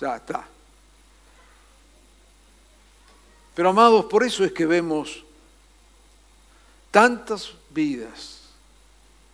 ya 0.00 0.16
está. 0.16 0.46
Pero 3.54 3.70
amados, 3.70 4.04
por 4.06 4.22
eso 4.22 4.44
es 4.44 4.52
que 4.52 4.66
vemos 4.66 5.25
tantas 6.96 7.52
vidas 7.74 8.40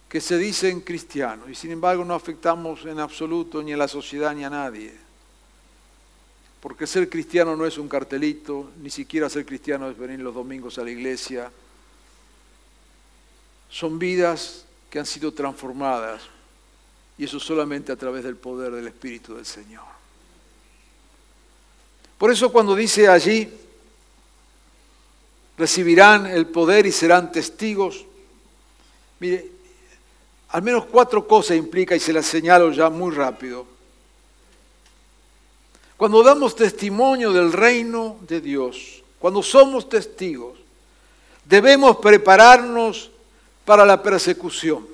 que 0.09 0.21
se 0.21 0.37
dicen 0.37 0.81
cristianos 0.81 1.49
y 1.49 1.55
sin 1.55 1.71
embargo 1.71 2.05
no 2.05 2.13
afectamos 2.13 2.85
en 2.87 2.99
absoluto 2.99 3.63
ni 3.63 3.73
a 3.73 3.77
la 3.77 3.87
sociedad 3.87 4.35
ni 4.35 4.43
a 4.43 4.51
nadie. 4.51 4.93
Porque 6.61 6.89
ser 6.89 7.09
cristiano 7.09 7.55
no 7.55 7.65
es 7.65 7.79
un 7.79 7.89
cartelito, 7.89 8.73
ni 8.83 8.91
siquiera 8.91 9.31
ser 9.31 9.47
cristiano 9.47 9.89
es 9.89 9.97
venir 9.97 10.19
los 10.19 10.35
domingos 10.35 10.77
a 10.79 10.83
la 10.83 10.91
iglesia. 10.91 11.53
Son 13.71 13.97
vidas 13.97 14.65
que 14.91 14.99
han 14.99 15.07
sido 15.07 15.33
transformadas 15.33 16.23
y 17.17 17.27
eso 17.27 17.39
solamente 17.39 17.93
a 17.93 17.97
través 17.97 18.25
del 18.25 18.35
poder 18.35 18.73
del 18.73 18.89
Espíritu 18.89 19.37
del 19.37 19.47
Señor. 19.47 19.85
Por 22.19 22.33
eso 22.33 22.51
cuando 22.51 22.75
dice 22.75 23.07
allí, 23.07 23.49
recibirán 25.57 26.27
el 26.27 26.47
poder 26.47 26.87
y 26.87 26.93
serán 26.93 27.31
testigos. 27.33 28.05
Mire, 29.21 29.47
al 30.49 30.63
menos 30.63 30.85
cuatro 30.87 31.27
cosas 31.27 31.57
implica 31.57 31.97
y 31.97 32.01
se 32.01 32.13
las 32.13 32.27
señalo 32.27 32.73
ya 32.73 32.91
muy 32.91 33.15
rápido. 33.15 33.67
Cuando 35.97 36.23
damos 36.23 36.57
testimonio 36.57 37.33
del 37.33 37.53
reino 37.53 38.17
de 38.23 38.41
Dios, 38.41 39.03
cuando 39.19 39.43
somos 39.43 39.89
testigos, 39.89 40.59
debemos 41.45 41.97
prepararnos 41.99 43.11
para 43.65 43.87
la 43.87 44.03
persecución. 44.03 44.87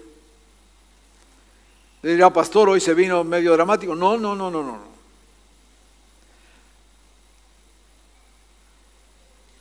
Le 2.02 2.12
dirá, 2.12 2.32
pastor, 2.32 2.68
hoy 2.68 2.80
se 2.80 2.94
vino 2.94 3.24
medio 3.24 3.52
dramático. 3.52 3.94
No, 3.94 4.16
no, 4.16 4.36
no, 4.36 4.50
no, 4.50 4.62
no. 4.62 4.78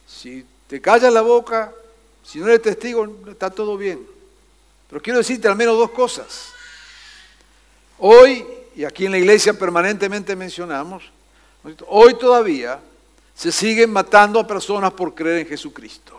Si 0.06 0.46
te 0.68 0.82
callas 0.82 1.14
la 1.14 1.22
boca, 1.22 1.74
si 2.24 2.40
no 2.40 2.48
eres 2.48 2.62
testigo, 2.62 3.08
está 3.30 3.50
todo 3.50 3.78
bien. 3.78 4.06
Pero 4.90 5.02
quiero 5.02 5.20
decirte 5.20 5.48
al 5.48 5.56
menos 5.56 5.78
dos 5.78 5.92
cosas. 5.92 6.52
Hoy, 8.00 8.46
y 8.76 8.84
aquí 8.84 9.06
en 9.06 9.12
la 9.12 9.18
iglesia 9.18 9.54
permanentemente 9.54 10.36
mencionamos, 10.36 11.04
hoy 11.88 12.14
todavía 12.16 12.80
se 13.36 13.52
siguen 13.52 13.92
matando 13.92 14.40
a 14.40 14.48
personas 14.48 14.94
por 14.94 15.14
creer 15.14 15.40
en 15.40 15.48
Jesucristo. 15.48 16.14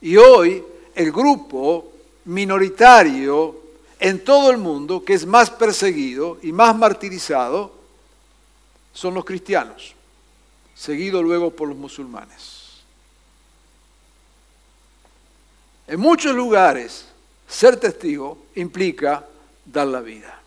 Y 0.00 0.16
hoy 0.16 0.62
el 0.94 1.12
grupo 1.12 1.92
minoritario 2.24 3.60
en 3.98 4.24
todo 4.24 4.50
el 4.50 4.58
mundo 4.58 5.04
que 5.04 5.14
es 5.14 5.24
más 5.24 5.50
perseguido 5.50 6.38
y 6.42 6.52
más 6.52 6.76
martirizado 6.76 7.72
son 8.92 9.14
los 9.14 9.24
cristianos, 9.24 9.94
seguido 10.74 11.22
luego 11.22 11.50
por 11.50 11.68
los 11.68 11.76
musulmanes. 11.76 12.61
En 15.92 16.00
muchos 16.00 16.34
lugares, 16.34 17.04
ser 17.46 17.76
testigo 17.76 18.46
implica 18.54 19.26
dar 19.62 19.86
la 19.86 20.00
vida. 20.00 20.40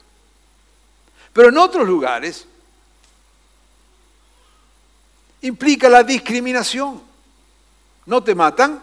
Pero 1.32 1.50
en 1.50 1.58
otros 1.60 1.88
lugares 1.88 2.48
implica 5.44 5.88
la 5.88 6.02
discriminación. 6.02 7.00
No 8.08 8.24
te 8.24 8.34
matan, 8.34 8.82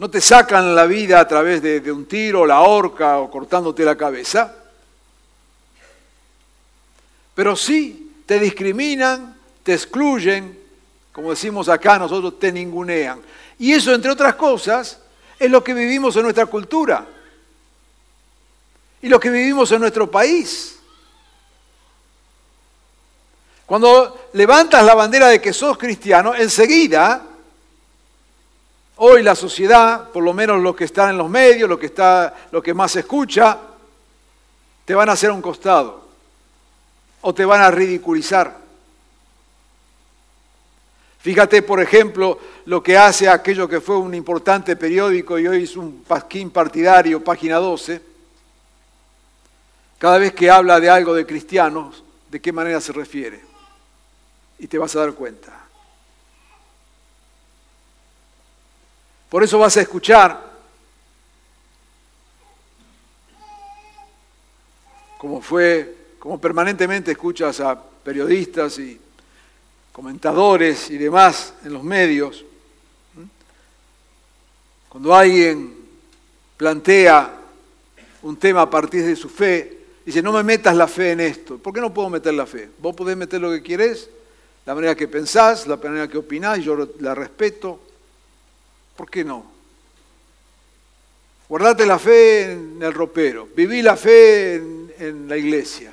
no 0.00 0.10
te 0.10 0.20
sacan 0.20 0.74
la 0.74 0.86
vida 0.86 1.20
a 1.20 1.28
través 1.28 1.62
de, 1.62 1.92
un 1.92 2.06
tiro, 2.06 2.44
la 2.44 2.62
horca 2.62 3.18
o 3.18 3.30
cortándote 3.30 3.84
la 3.84 3.94
cabeza, 3.94 4.52
pero 7.32 7.54
sí 7.54 8.24
te 8.26 8.40
discriminan, 8.40 9.36
te 9.62 9.74
excluyen, 9.74 10.58
como 11.12 11.30
decimos 11.30 11.68
acá 11.68 11.96
nosotros, 11.96 12.40
te 12.40 12.50
ningunean. 12.50 13.22
Y 13.60 13.72
eso, 13.72 13.94
entre 13.94 14.10
otras 14.10 14.34
cosas, 14.34 14.98
es 15.42 15.50
lo 15.50 15.64
que 15.64 15.74
vivimos 15.74 16.14
en 16.14 16.22
nuestra 16.22 16.46
cultura 16.46 17.04
y 19.02 19.08
lo 19.08 19.18
que 19.18 19.28
vivimos 19.28 19.72
en 19.72 19.80
nuestro 19.80 20.08
país. 20.08 20.78
Cuando 23.66 24.28
levantas 24.34 24.84
la 24.84 24.94
bandera 24.94 25.26
de 25.26 25.40
que 25.40 25.52
sos 25.52 25.76
cristiano, 25.76 26.32
enseguida, 26.32 27.22
hoy 28.96 29.24
la 29.24 29.34
sociedad, 29.34 30.10
por 30.10 30.22
lo 30.22 30.32
menos 30.32 30.62
los 30.62 30.76
que 30.76 30.84
están 30.84 31.10
en 31.10 31.18
los 31.18 31.28
medios, 31.28 31.68
lo 31.68 31.76
que, 31.76 31.86
está, 31.86 32.32
lo 32.52 32.62
que 32.62 32.72
más 32.72 32.92
se 32.92 33.00
escucha, 33.00 33.58
te 34.84 34.94
van 34.94 35.08
a 35.08 35.12
hacer 35.12 35.32
un 35.32 35.42
costado 35.42 36.06
o 37.20 37.34
te 37.34 37.44
van 37.44 37.62
a 37.62 37.70
ridiculizar. 37.72 38.61
Fíjate, 41.22 41.62
por 41.62 41.80
ejemplo, 41.80 42.36
lo 42.64 42.82
que 42.82 42.98
hace 42.98 43.28
aquello 43.28 43.68
que 43.68 43.80
fue 43.80 43.96
un 43.96 44.12
importante 44.12 44.74
periódico 44.74 45.38
y 45.38 45.46
hoy 45.46 45.62
es 45.62 45.76
un 45.76 46.02
pasquín 46.02 46.50
partidario, 46.50 47.22
página 47.22 47.58
12. 47.58 48.02
Cada 49.98 50.18
vez 50.18 50.32
que 50.34 50.50
habla 50.50 50.80
de 50.80 50.90
algo 50.90 51.14
de 51.14 51.24
cristianos, 51.24 52.02
¿de 52.28 52.40
qué 52.40 52.50
manera 52.50 52.80
se 52.80 52.92
refiere? 52.92 53.40
Y 54.58 54.66
te 54.66 54.78
vas 54.78 54.96
a 54.96 54.98
dar 54.98 55.12
cuenta. 55.12 55.56
Por 59.28 59.44
eso 59.44 59.60
vas 59.60 59.76
a 59.76 59.82
escuchar 59.82 60.50
como 65.18 65.40
fue, 65.40 65.98
como 66.18 66.40
permanentemente 66.40 67.12
escuchas 67.12 67.60
a 67.60 67.80
periodistas 67.80 68.76
y 68.80 69.00
comentadores 69.92 70.90
y 70.90 70.98
demás 70.98 71.54
en 71.64 71.72
los 71.74 71.84
medios, 71.84 72.44
cuando 74.88 75.14
alguien 75.14 75.74
plantea 76.56 77.38
un 78.22 78.36
tema 78.36 78.62
a 78.62 78.70
partir 78.70 79.04
de 79.04 79.16
su 79.16 79.28
fe, 79.28 79.78
dice, 80.04 80.22
no 80.22 80.32
me 80.32 80.42
metas 80.42 80.76
la 80.76 80.86
fe 80.86 81.12
en 81.12 81.20
esto. 81.20 81.58
¿Por 81.58 81.72
qué 81.72 81.80
no 81.80 81.92
puedo 81.92 82.10
meter 82.10 82.34
la 82.34 82.46
fe? 82.46 82.68
Vos 82.78 82.94
podés 82.94 83.16
meter 83.16 83.40
lo 83.40 83.50
que 83.50 83.62
quieres, 83.62 84.10
la 84.66 84.74
manera 84.74 84.94
que 84.94 85.08
pensás, 85.08 85.66
la 85.66 85.76
manera 85.76 86.08
que 86.08 86.18
opinás, 86.18 86.60
yo 86.60 86.88
la 87.00 87.14
respeto. 87.14 87.80
¿Por 88.94 89.10
qué 89.10 89.24
no? 89.24 89.50
Guardate 91.48 91.86
la 91.86 91.98
fe 91.98 92.52
en 92.52 92.78
el 92.80 92.92
ropero, 92.92 93.48
viví 93.54 93.82
la 93.82 93.96
fe 93.96 94.56
en, 94.56 94.92
en 94.98 95.28
la 95.28 95.36
iglesia. 95.36 95.92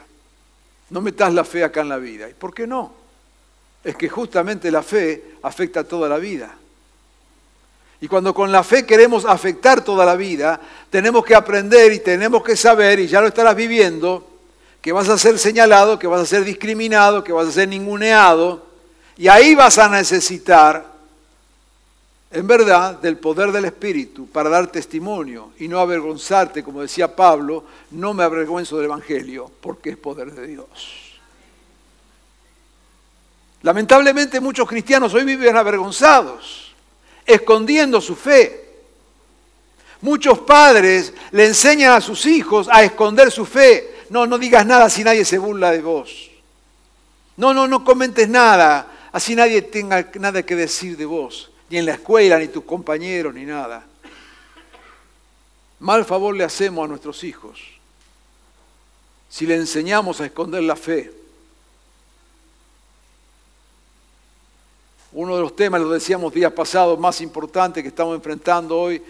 No 0.89 1.01
metas 1.01 1.33
la 1.33 1.43
fe 1.43 1.63
acá 1.63 1.81
en 1.81 1.89
la 1.89 1.97
vida. 1.97 2.29
¿Y 2.29 2.33
por 2.33 2.53
qué 2.53 2.67
no? 2.67 2.98
Es 3.83 3.95
que 3.95 4.09
justamente 4.09 4.71
la 4.71 4.83
fe 4.83 5.35
afecta 5.41 5.83
toda 5.83 6.09
la 6.09 6.17
vida. 6.17 6.55
Y 8.01 8.07
cuando 8.07 8.33
con 8.33 8.51
la 8.51 8.63
fe 8.63 8.85
queremos 8.85 9.25
afectar 9.25 9.83
toda 9.83 10.05
la 10.05 10.15
vida, 10.15 10.59
tenemos 10.89 11.25
que 11.25 11.35
aprender 11.35 11.91
y 11.91 11.99
tenemos 11.99 12.43
que 12.43 12.55
saber, 12.55 12.99
y 12.99 13.07
ya 13.07 13.19
lo 13.19 13.27
estarás 13.27 13.55
viviendo, 13.55 14.25
que 14.81 14.93
vas 14.93 15.09
a 15.09 15.17
ser 15.17 15.37
señalado, 15.37 15.99
que 15.99 16.07
vas 16.07 16.21
a 16.21 16.25
ser 16.25 16.45
discriminado, 16.45 17.23
que 17.23 17.33
vas 17.33 17.49
a 17.49 17.51
ser 17.51 17.67
ninguneado, 17.67 18.65
y 19.17 19.27
ahí 19.27 19.53
vas 19.53 19.77
a 19.77 19.89
necesitar, 19.89 20.85
en 22.31 22.47
verdad, 22.47 22.97
del 22.99 23.17
poder 23.17 23.51
del 23.51 23.65
Espíritu 23.65 24.27
para 24.27 24.49
dar 24.49 24.67
testimonio 24.67 25.51
y 25.59 25.67
no 25.67 25.79
avergonzarte, 25.79 26.63
como 26.63 26.81
decía 26.81 27.13
Pablo, 27.13 27.65
no 27.91 28.13
me 28.13 28.23
avergüenzo 28.23 28.77
del 28.77 28.85
Evangelio, 28.85 29.51
porque 29.59 29.89
es 29.89 29.97
poder 29.97 30.31
de 30.31 30.47
Dios. 30.47 31.08
Lamentablemente 33.61 34.39
muchos 34.39 34.67
cristianos 34.67 35.13
hoy 35.13 35.23
viven 35.23 35.55
avergonzados, 35.55 36.73
escondiendo 37.25 37.99
su 37.99 38.15
fe. 38.15 38.67
Muchos 40.01 40.39
padres 40.39 41.13
le 41.31 41.47
enseñan 41.47 41.93
a 41.93 42.01
sus 42.01 42.25
hijos 42.25 42.69
a 42.71 42.83
esconder 42.83 43.31
su 43.31 43.45
fe. 43.45 44.05
No, 44.09 44.25
no 44.25 44.37
digas 44.37 44.65
nada 44.65 44.89
si 44.89 45.03
nadie 45.03 45.25
se 45.25 45.37
burla 45.37 45.71
de 45.71 45.81
vos. 45.81 46.31
No, 47.35 47.53
no, 47.53 47.67
no 47.67 47.83
comentes 47.83 48.27
nada, 48.27 48.87
así 49.11 49.35
nadie 49.35 49.61
tenga 49.61 50.09
nada 50.15 50.43
que 50.43 50.55
decir 50.55 50.97
de 50.97 51.05
vos, 51.05 51.51
ni 51.69 51.77
en 51.77 51.85
la 51.85 51.93
escuela, 51.93 52.37
ni 52.39 52.47
tus 52.47 52.63
compañeros, 52.63 53.33
ni 53.33 53.45
nada. 53.45 53.85
Mal 55.79 56.03
favor 56.05 56.35
le 56.35 56.43
hacemos 56.43 56.83
a 56.83 56.87
nuestros 56.87 57.23
hijos 57.23 57.59
si 59.29 59.45
le 59.45 59.55
enseñamos 59.55 60.19
a 60.19 60.25
esconder 60.25 60.63
la 60.63 60.75
fe. 60.75 61.18
Uno 65.11 65.35
de 65.35 65.41
los 65.41 65.55
temas, 65.55 65.81
lo 65.81 65.89
decíamos 65.89 66.33
días 66.33 66.53
pasados, 66.53 66.99
más 66.99 67.19
importante 67.21 67.81
que 67.81 67.89
estamos 67.89 68.15
enfrentando 68.15 68.79
hoy 68.79 69.01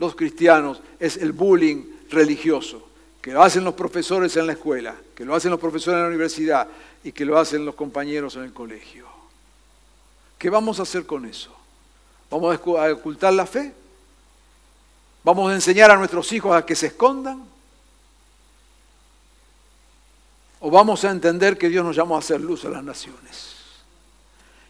los 0.00 0.16
cristianos 0.16 0.80
es 0.98 1.18
el 1.18 1.32
bullying 1.32 1.84
religioso, 2.08 2.82
que 3.20 3.32
lo 3.32 3.42
hacen 3.42 3.62
los 3.62 3.74
profesores 3.74 4.34
en 4.36 4.46
la 4.46 4.54
escuela, 4.54 4.96
que 5.14 5.26
lo 5.26 5.34
hacen 5.34 5.50
los 5.50 5.60
profesores 5.60 5.98
en 5.98 6.02
la 6.02 6.08
universidad 6.08 6.68
y 7.04 7.12
que 7.12 7.24
lo 7.26 7.38
hacen 7.38 7.64
los 7.64 7.74
compañeros 7.74 8.34
en 8.36 8.44
el 8.44 8.52
colegio. 8.52 9.06
¿Qué 10.38 10.48
vamos 10.48 10.80
a 10.80 10.84
hacer 10.84 11.04
con 11.04 11.26
eso? 11.26 11.54
¿Vamos 12.30 12.58
a 12.58 12.92
ocultar 12.92 13.34
la 13.34 13.44
fe? 13.44 13.74
¿Vamos 15.22 15.52
a 15.52 15.54
enseñar 15.54 15.90
a 15.90 15.96
nuestros 15.96 16.32
hijos 16.32 16.56
a 16.56 16.64
que 16.64 16.74
se 16.74 16.86
escondan? 16.86 17.44
¿O 20.60 20.70
vamos 20.70 21.04
a 21.04 21.10
entender 21.10 21.58
que 21.58 21.68
Dios 21.68 21.84
nos 21.84 21.94
llamó 21.94 22.16
a 22.16 22.20
hacer 22.20 22.40
luz 22.40 22.64
a 22.64 22.70
las 22.70 22.82
naciones? 22.82 23.49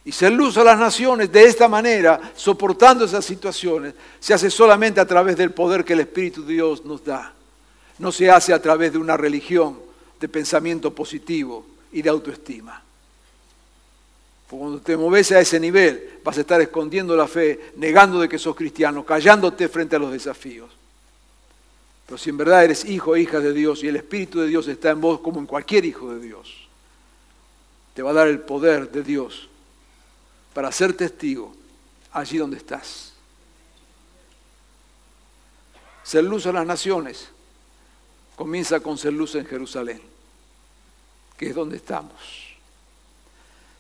Y 0.05 0.13
ser 0.13 0.33
luz 0.33 0.57
a 0.57 0.65
las 0.65 0.79
naciones 0.79 1.31
de 1.31 1.45
esta 1.45 1.69
manera, 1.69 2.33
soportando 2.35 3.05
esas 3.05 3.25
situaciones, 3.25 3.95
se 4.19 4.33
hace 4.33 4.51
solamente 4.51 5.01
a 5.01 5.07
través 5.07 5.37
del 5.37 5.53
poder 5.53 5.85
que 5.85 5.93
el 5.93 6.01
Espíritu 6.01 6.45
de 6.45 6.55
Dios 6.55 6.85
nos 6.85 7.05
da. 7.05 7.35
No 7.99 8.11
se 8.11 8.31
hace 8.31 8.55
a 8.55 8.63
través 8.63 8.93
de 8.93 8.99
una 8.99 9.17
religión 9.17 9.79
de 10.19 10.29
pensamiento 10.29 10.95
positivo 10.95 11.67
y 11.93 12.03
de 12.03 12.09
autoestima. 12.09 12.83
cuando 14.49 14.81
te 14.81 14.97
mueves 14.97 15.31
a 15.33 15.41
ese 15.41 15.61
nivel, 15.61 16.19
vas 16.25 16.39
a 16.39 16.41
estar 16.41 16.61
escondiendo 16.61 17.15
la 17.15 17.29
fe, 17.29 17.73
negando 17.77 18.19
de 18.21 18.29
que 18.29 18.39
sos 18.39 18.57
cristiano, 18.57 19.05
callándote 19.05 19.69
frente 19.69 19.97
a 19.97 19.99
los 19.99 20.11
desafíos. 20.11 20.71
Pero 22.07 22.19
si 22.19 22.31
en 22.31 22.39
verdad 22.39 22.65
eres 22.65 22.85
hijo 22.85 23.13
o 23.13 23.17
hija 23.17 23.39
de 23.39 23.53
Dios 23.53 23.85
y 23.85 23.89
el 23.89 23.97
Espíritu 23.97 24.41
de 24.41 24.49
Dios 24.49 24.67
está 24.67 24.91
en 24.91 25.01
vos 25.01 25.21
como 25.21 25.39
en 25.39 25.47
cualquier 25.47 25.85
hijo 25.85 26.13
de 26.13 26.21
Dios, 26.21 26.67
te 27.95 28.03
va 28.03 28.11
a 28.11 28.15
dar 28.15 28.29
el 28.29 28.41
poder 28.41 28.91
de 28.91 29.03
Dios 29.03 29.50
para 30.53 30.73
ser 30.73 30.97
testigo 30.97 31.55
allí 32.13 32.39
donde 32.39 32.57
estás. 32.57 33.13
Ser 36.03 36.25
luz 36.25 36.47
a 36.47 36.53
las 36.53 36.67
naciones 36.67 37.29
comienza 38.35 38.81
con 38.81 38.99
ser 38.99 39.13
luz 39.13 39.35
en 39.35 39.47
Jerusalén, 39.47 40.01
que 41.37 41.49
es 41.49 41.55
donde 41.55 41.77
estamos. 41.77 42.21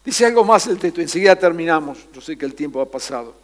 Dice 0.04 0.26
algo 0.26 0.44
más 0.44 0.66
el 0.66 0.78
texto, 0.78 1.00
enseguida 1.00 1.36
terminamos, 1.36 1.98
yo 2.12 2.20
sé 2.20 2.36
que 2.36 2.46
el 2.46 2.54
tiempo 2.54 2.80
ha 2.80 2.86
pasado. 2.86 3.34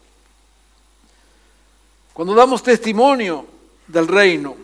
Cuando 2.12 2.34
damos 2.34 2.62
testimonio 2.62 3.46
del 3.86 4.08
reino, 4.08 4.56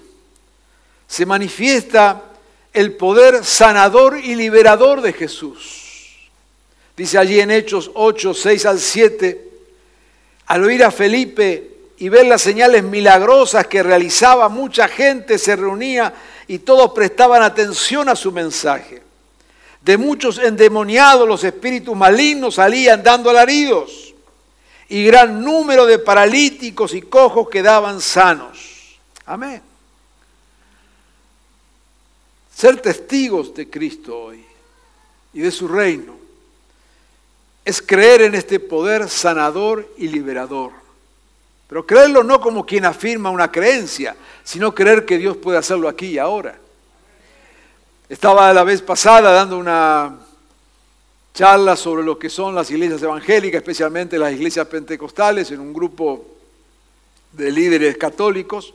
se 1.06 1.26
manifiesta 1.26 2.22
el 2.72 2.96
poder 2.96 3.44
sanador 3.44 4.18
y 4.18 4.34
liberador 4.34 5.02
de 5.02 5.12
Jesús. 5.12 5.81
Dice 6.96 7.18
allí 7.18 7.40
en 7.40 7.50
Hechos 7.50 7.90
8, 7.94 8.34
6 8.34 8.66
al 8.66 8.78
7, 8.78 9.50
al 10.46 10.64
oír 10.64 10.84
a 10.84 10.90
Felipe 10.90 11.70
y 11.98 12.08
ver 12.08 12.26
las 12.26 12.42
señales 12.42 12.82
milagrosas 12.82 13.66
que 13.66 13.82
realizaba, 13.82 14.48
mucha 14.48 14.88
gente 14.88 15.38
se 15.38 15.56
reunía 15.56 16.12
y 16.46 16.58
todos 16.58 16.92
prestaban 16.92 17.42
atención 17.42 18.08
a 18.08 18.16
su 18.16 18.30
mensaje. 18.30 19.02
De 19.80 19.96
muchos 19.96 20.38
endemoniados 20.38 21.26
los 21.26 21.42
espíritus 21.44 21.96
malignos 21.96 22.56
salían 22.56 23.02
dando 23.02 23.30
alaridos 23.30 24.14
y 24.88 25.04
gran 25.04 25.42
número 25.42 25.86
de 25.86 25.98
paralíticos 25.98 26.92
y 26.94 27.00
cojos 27.02 27.48
quedaban 27.48 28.00
sanos. 28.00 28.98
Amén. 29.24 29.62
Ser 32.54 32.80
testigos 32.80 33.54
de 33.54 33.70
Cristo 33.70 34.24
hoy 34.24 34.44
y 35.32 35.40
de 35.40 35.50
su 35.50 35.66
reino 35.66 36.21
es 37.64 37.80
creer 37.80 38.22
en 38.22 38.34
este 38.34 38.58
poder 38.58 39.08
sanador 39.08 39.88
y 39.96 40.08
liberador. 40.08 40.72
Pero 41.68 41.86
creerlo 41.86 42.22
no 42.22 42.40
como 42.40 42.66
quien 42.66 42.84
afirma 42.84 43.30
una 43.30 43.50
creencia, 43.50 44.16
sino 44.44 44.74
creer 44.74 45.06
que 45.06 45.18
Dios 45.18 45.36
puede 45.36 45.58
hacerlo 45.58 45.88
aquí 45.88 46.06
y 46.06 46.18
ahora. 46.18 46.58
Estaba 48.08 48.52
la 48.52 48.64
vez 48.64 48.82
pasada 48.82 49.32
dando 49.32 49.58
una 49.58 50.18
charla 51.32 51.76
sobre 51.76 52.02
lo 52.02 52.18
que 52.18 52.28
son 52.28 52.54
las 52.54 52.70
iglesias 52.70 53.02
evangélicas, 53.02 53.60
especialmente 53.60 54.18
las 54.18 54.32
iglesias 54.32 54.66
pentecostales, 54.66 55.50
en 55.50 55.60
un 55.60 55.72
grupo 55.72 56.26
de 57.32 57.50
líderes 57.50 57.96
católicos. 57.96 58.74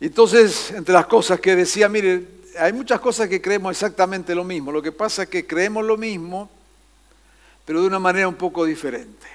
Entonces, 0.00 0.72
entre 0.72 0.94
las 0.94 1.06
cosas 1.06 1.40
que 1.40 1.54
decía, 1.54 1.88
mire, 1.88 2.37
hay 2.58 2.72
muchas 2.72 3.00
cosas 3.00 3.28
que 3.28 3.40
creemos 3.40 3.70
exactamente 3.72 4.34
lo 4.34 4.44
mismo. 4.44 4.72
Lo 4.72 4.82
que 4.82 4.92
pasa 4.92 5.24
es 5.24 5.28
que 5.28 5.46
creemos 5.46 5.84
lo 5.84 5.96
mismo, 5.96 6.50
pero 7.64 7.80
de 7.80 7.86
una 7.86 7.98
manera 7.98 8.28
un 8.28 8.34
poco 8.34 8.64
diferente. 8.64 9.26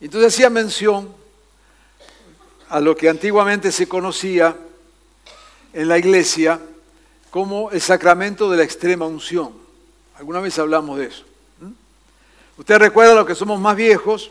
Entonces 0.00 0.34
hacía 0.34 0.50
mención 0.50 1.14
a 2.68 2.80
lo 2.80 2.96
que 2.96 3.08
antiguamente 3.08 3.70
se 3.70 3.86
conocía 3.86 4.56
en 5.72 5.88
la 5.88 5.98
iglesia 5.98 6.60
como 7.30 7.70
el 7.70 7.80
sacramento 7.80 8.50
de 8.50 8.56
la 8.56 8.62
extrema 8.62 9.06
unción. 9.06 9.52
Alguna 10.16 10.40
vez 10.40 10.58
hablamos 10.58 10.98
de 10.98 11.06
eso. 11.06 11.24
Usted 12.58 12.78
recuerda 12.78 13.14
lo 13.14 13.26
que 13.26 13.34
somos 13.34 13.58
más 13.58 13.74
viejos, 13.74 14.30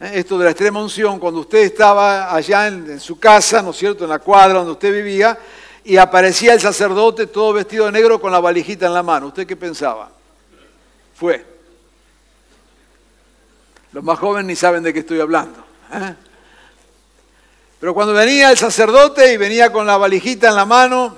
¿eh? 0.00 0.12
esto 0.14 0.38
de 0.38 0.44
la 0.44 0.50
extrema 0.50 0.82
unción, 0.82 1.18
cuando 1.18 1.40
usted 1.40 1.60
estaba 1.60 2.34
allá 2.34 2.68
en, 2.68 2.90
en, 2.90 3.00
su 3.00 3.18
casa, 3.18 3.62
¿no 3.62 3.70
es 3.70 3.76
cierto?, 3.78 4.04
en 4.04 4.10
la 4.10 4.18
cuadra 4.18 4.58
donde 4.58 4.72
usted 4.72 4.92
vivía, 4.92 5.38
y 5.88 5.96
aparecía 5.96 6.52
el 6.52 6.60
sacerdote 6.60 7.28
todo 7.28 7.54
vestido 7.54 7.86
de 7.86 7.92
negro 7.92 8.20
con 8.20 8.30
la 8.30 8.40
valijita 8.40 8.84
en 8.84 8.92
la 8.92 9.02
mano. 9.02 9.28
¿Usted 9.28 9.46
qué 9.46 9.56
pensaba? 9.56 10.10
Fue. 11.14 11.42
Los 13.92 14.04
más 14.04 14.18
jóvenes 14.18 14.48
ni 14.48 14.54
saben 14.54 14.82
de 14.82 14.92
qué 14.92 14.98
estoy 14.98 15.18
hablando. 15.18 15.64
¿eh? 15.94 16.14
Pero 17.80 17.94
cuando 17.94 18.12
venía 18.12 18.50
el 18.50 18.58
sacerdote 18.58 19.32
y 19.32 19.38
venía 19.38 19.72
con 19.72 19.86
la 19.86 19.96
valijita 19.96 20.50
en 20.50 20.56
la 20.56 20.66
mano, 20.66 21.16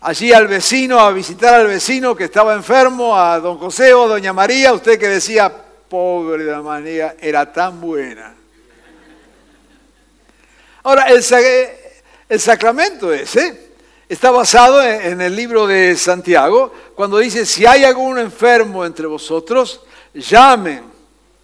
allí 0.00 0.32
al 0.32 0.48
vecino, 0.48 0.98
a 0.98 1.12
visitar 1.12 1.54
al 1.54 1.68
vecino 1.68 2.16
que 2.16 2.24
estaba 2.24 2.54
enfermo, 2.54 3.16
a 3.16 3.38
don 3.38 3.56
José 3.56 3.94
o 3.94 4.06
a 4.06 4.08
doña 4.08 4.32
María, 4.32 4.72
usted 4.72 4.98
que 4.98 5.06
decía, 5.06 5.48
pobre 5.88 6.42
doña 6.42 6.60
María, 6.60 7.16
era 7.20 7.52
tan 7.52 7.80
buena. 7.80 8.34
Ahora, 10.82 11.04
el, 11.04 11.24
el 12.28 12.40
sacramento 12.40 13.12
ese 13.12 13.65
está 14.08 14.30
basado 14.30 14.82
en 14.82 15.20
el 15.20 15.34
libro 15.34 15.66
de 15.66 15.96
Santiago, 15.96 16.72
cuando 16.94 17.18
dice, 17.18 17.44
si 17.44 17.66
hay 17.66 17.84
algún 17.84 18.18
enfermo 18.18 18.84
entre 18.84 19.06
vosotros, 19.06 19.80
llamen 20.14 20.84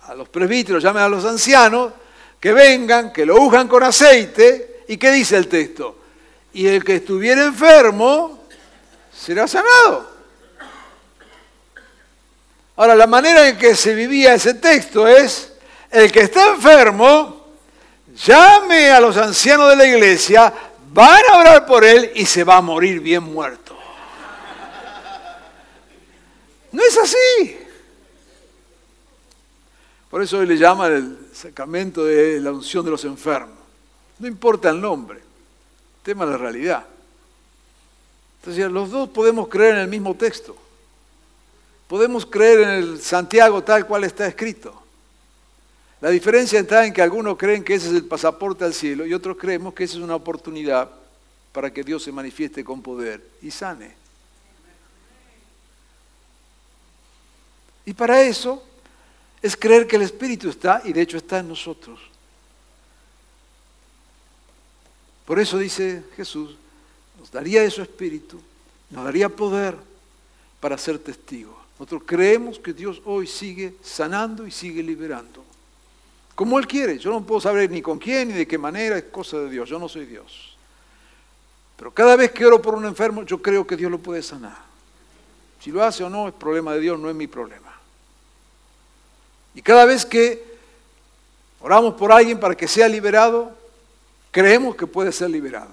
a 0.03 0.15
los 0.15 0.29
presbíteros, 0.29 0.83
llamen 0.83 1.03
a 1.03 1.09
los 1.09 1.25
ancianos, 1.25 1.93
que 2.39 2.53
vengan, 2.53 3.13
que 3.13 3.27
lo 3.27 3.41
ujan 3.41 3.69
con 3.69 3.83
aceite. 3.83 4.85
¿Y 4.89 4.97
qué 4.97 5.11
dice 5.13 5.37
el 5.37 5.49
texto? 5.49 5.97
Y 6.53 6.67
el 6.67 6.85
que 6.85 6.97
estuviera 6.97 7.45
enfermo 7.45 8.47
será 9.17 9.47
sanado. 9.47 10.11
Ahora, 12.77 12.95
la 12.95 13.07
manera 13.07 13.49
en 13.49 13.59
que 13.59 13.77
se 13.77 13.95
vivía 13.95 14.35
ese 14.35 14.55
texto 14.55 15.07
es, 15.07 15.53
el 15.91 16.11
que 16.11 16.21
está 16.21 16.55
enfermo, 16.55 17.47
llame 18.15 18.91
a 18.91 19.01
los 19.01 19.17
ancianos 19.17 19.69
de 19.69 19.77
la 19.77 19.87
iglesia, 19.87 20.53
van 20.93 21.23
a 21.31 21.39
orar 21.39 21.67
por 21.67 21.85
él 21.85 22.13
y 22.15 22.27
se 22.27 22.45
va 22.45 22.57
a 22.57 22.61
morir 22.61 23.01
bien 23.01 23.23
muerto. 23.23 23.77
No 26.71 26.83
es 26.83 26.97
así. 26.99 27.59
Por 30.11 30.23
eso 30.23 30.39
hoy 30.39 30.47
le 30.47 30.59
llama 30.59 30.89
el 30.89 31.29
sacramento 31.33 32.05
de 32.05 32.41
la 32.41 32.53
unción 32.53 32.85
de 32.85 32.91
los 32.91 33.05
enfermos. 33.05 33.57
No 34.19 34.29
importa 34.29 34.71
el 34.71 34.81
nombre, 34.81 35.19
el 35.19 36.03
tema 36.03 36.25
es 36.25 36.31
la 36.31 36.37
realidad. 36.37 36.87
Entonces 38.41 38.71
los 38.71 38.91
dos 38.91 39.09
podemos 39.09 39.49
creer 39.49 39.77
en 39.77 39.81
el 39.81 39.89
mismo 39.89 40.15
texto. 40.15 40.57
Podemos 41.89 42.27
creer 42.27 42.61
en 42.61 42.69
el 42.71 43.01
Santiago 43.01 43.63
tal 43.63 43.87
cual 43.87 44.05
está 44.05 44.27
escrito. 44.27 44.82
La 46.03 46.11
diferencia 46.11 46.59
está 46.59 46.85
en 46.85 46.93
que 46.93 47.01
algunos 47.01 47.39
creen 47.39 47.63
que 47.63 47.75
ese 47.75 47.87
es 47.87 47.95
el 47.95 48.05
pasaporte 48.07 48.65
al 48.65 48.75
cielo 48.75 49.07
y 49.07 49.15
otros 49.15 49.37
creemos 49.37 49.73
que 49.73 49.85
esa 49.85 49.99
es 49.99 50.03
una 50.03 50.17
oportunidad 50.17 50.91
para 51.53 51.73
que 51.73 51.85
Dios 51.85 52.03
se 52.03 52.11
manifieste 52.11 52.65
con 52.65 52.83
poder 52.83 53.25
y 53.41 53.53
sane. 53.53 53.95
Y 57.87 57.95
para 57.95 58.21
eso 58.21 58.65
es 59.41 59.57
creer 59.57 59.87
que 59.87 59.95
el 59.95 60.03
Espíritu 60.03 60.49
está 60.49 60.83
y 60.85 60.93
de 60.93 61.03
hecho 61.03 61.19
está 61.19 61.39
en 61.39 61.47
nosotros. 61.47 62.01
Por 65.25 65.39
eso 65.39 65.57
dice 65.57 66.03
Jesús, 66.17 66.57
nos 67.21 67.31
daría 67.31 67.63
de 67.63 67.71
su 67.71 67.81
Espíritu, 67.81 68.41
nos 68.91 69.05
daría 69.05 69.29
poder 69.29 69.77
para 70.59 70.77
ser 70.77 70.99
testigos. 70.99 71.55
Nosotros 71.79 72.03
creemos 72.05 72.59
que 72.59 72.73
Dios 72.73 73.01
hoy 73.05 73.29
sigue 73.29 73.77
sanando 73.85 74.49
y 74.49 74.51
sigue 74.51 74.83
liberando. 74.83 75.52
Como 76.43 76.59
Él 76.59 76.67
quiere. 76.67 76.99
Yo 76.99 77.13
no 77.13 77.25
puedo 77.25 77.41
saber 77.41 77.71
ni 77.71 77.81
con 77.81 78.01
quién 78.01 78.27
ni 78.27 78.35
de 78.35 78.49
qué 78.49 78.59
manera, 78.59 78.99
es 78.99 79.05
cosa 79.05 79.39
de 79.39 79.49
Dios. 79.49 79.69
Yo 79.69 79.79
no 79.79 79.89
soy 79.89 80.07
Dios. 80.07 80.57
Pero 81.77 81.95
cada 81.95 82.17
vez 82.17 82.33
que 82.33 82.45
oro 82.45 82.61
por 82.61 82.75
un 82.75 82.85
enfermo, 82.85 83.23
yo 83.23 83.41
creo 83.41 83.65
que 83.65 83.77
Dios 83.77 83.93
lo 83.93 84.01
puede 84.01 84.25
sanar. 84.25 84.57
Si 85.61 85.71
lo 85.71 85.85
hace 85.85 86.03
o 86.03 86.11
no, 86.11 86.27
es 86.27 86.35
problema 86.35 86.75
de 86.75 86.81
Dios, 86.81 86.99
no 86.99 87.09
es 87.09 87.15
mi 87.15 87.29
problema. 87.29 87.73
Y 89.55 89.63
cada 89.63 89.85
vez 89.85 90.05
que 90.05 90.45
oramos 91.61 91.95
por 91.95 92.11
alguien 92.11 92.41
para 92.41 92.57
que 92.57 92.67
sea 92.67 92.89
liberado, 92.89 93.57
creemos 94.33 94.75
que 94.75 94.89
puede 94.89 95.13
ser 95.13 95.31
liberado. 95.31 95.71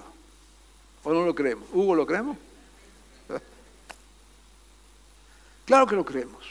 ¿O 1.02 1.12
no 1.12 1.24
lo 1.24 1.34
creemos? 1.34 1.68
¿Hugo 1.72 1.96
lo 1.96 2.06
creemos? 2.06 2.36
Claro 5.66 5.84
que 5.88 5.96
lo 5.96 6.04
creemos. 6.04 6.46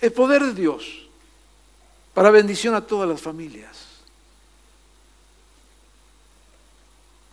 El 0.00 0.10
poder 0.10 0.42
de 0.42 0.54
Dios 0.54 1.01
para 2.14 2.30
bendición 2.30 2.74
a 2.74 2.86
todas 2.86 3.08
las 3.08 3.20
familias. 3.20 3.92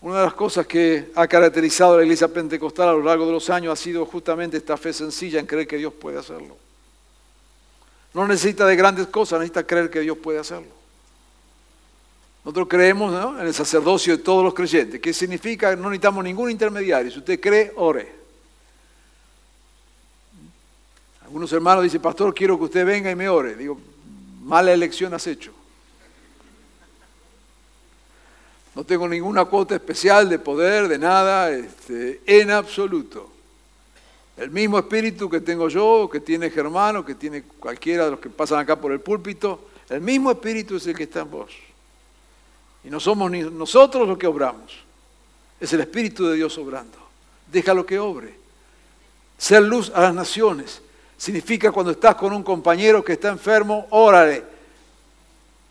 Una 0.01 0.19
de 0.19 0.25
las 0.25 0.33
cosas 0.33 0.65
que 0.65 1.11
ha 1.13 1.27
caracterizado 1.27 1.95
a 1.95 1.97
la 1.97 2.03
iglesia 2.03 2.29
pentecostal 2.29 2.87
a 2.87 2.93
lo 2.93 3.03
largo 3.03 3.25
de 3.25 3.33
los 3.33 3.49
años 3.49 3.73
ha 3.73 3.81
sido 3.81 4.05
justamente 4.05 4.55
esta 4.55 4.77
fe 4.77 4.93
sencilla 4.93 5.39
en 5.39 5.45
creer 5.45 5.67
que 5.67 5.75
Dios 5.75 5.93
puede 5.93 6.17
hacerlo. 6.17 6.55
No 8.13 8.25
necesita 8.25 8.65
de 8.65 8.77
grandes 8.77 9.07
cosas, 9.07 9.39
necesita 9.39 9.67
creer 9.67 9.89
que 9.89 9.99
Dios 9.99 10.17
puede 10.17 10.39
hacerlo. 10.39 10.79
Nosotros 12.45 12.69
creemos 12.69 13.39
en 13.39 13.45
el 13.45 13.53
sacerdocio 13.53 14.15
de 14.15 14.23
todos 14.23 14.43
los 14.43 14.53
creyentes, 14.53 15.01
que 15.01 15.13
significa 15.13 15.71
que 15.71 15.75
no 15.75 15.89
necesitamos 15.89 16.23
ningún 16.23 16.49
intermediario. 16.49 17.11
Si 17.11 17.19
usted 17.19 17.39
cree, 17.39 17.73
ore. 17.75 18.19
Algunos 21.23 21.51
hermanos 21.51 21.83
dicen, 21.83 22.01
pastor, 22.01 22.33
quiero 22.33 22.57
que 22.57 22.63
usted 22.63 22.85
venga 22.85 23.11
y 23.11 23.15
me 23.15 23.27
ore. 23.27 23.55
Digo, 23.55 23.77
mala 24.49 24.73
elección 24.73 25.13
has 25.13 25.27
hecho. 25.27 25.53
No 28.73 28.83
tengo 28.83 29.07
ninguna 29.07 29.45
cuota 29.45 29.75
especial 29.75 30.27
de 30.27 30.39
poder, 30.39 30.87
de 30.87 30.97
nada, 30.97 31.51
este, 31.51 32.21
en 32.25 32.49
absoluto. 32.49 33.29
El 34.35 34.49
mismo 34.49 34.79
espíritu 34.79 35.29
que 35.29 35.41
tengo 35.41 35.69
yo, 35.69 36.09
que 36.11 36.19
tiene 36.19 36.49
Germano, 36.49 37.05
que 37.05 37.13
tiene 37.13 37.43
cualquiera 37.43 38.05
de 38.05 38.11
los 38.11 38.19
que 38.19 38.29
pasan 38.29 38.59
acá 38.59 38.75
por 38.75 38.91
el 38.91 39.01
púlpito, 39.01 39.69
el 39.87 40.01
mismo 40.01 40.31
espíritu 40.31 40.77
es 40.77 40.87
el 40.87 40.95
que 40.95 41.03
está 41.03 41.19
en 41.19 41.29
vos. 41.29 41.51
Y 42.83 42.89
no 42.89 42.99
somos 42.99 43.29
ni 43.29 43.41
nosotros 43.41 44.07
los 44.07 44.17
que 44.17 44.27
obramos, 44.27 44.79
es 45.59 45.71
el 45.73 45.81
espíritu 45.81 46.25
de 46.25 46.35
Dios 46.35 46.57
obrando. 46.57 46.97
Déjalo 47.51 47.85
que 47.85 47.99
obre. 47.99 48.33
Ser 49.37 49.61
luz 49.61 49.91
a 49.93 50.01
las 50.01 50.15
naciones 50.15 50.81
significa 51.19 51.71
cuando 51.71 51.91
estás 51.91 52.15
con 52.15 52.31
un 52.31 52.41
compañero 52.41 53.03
que 53.03 53.13
está 53.13 53.27
enfermo, 53.27 53.85
órale. 53.89 54.41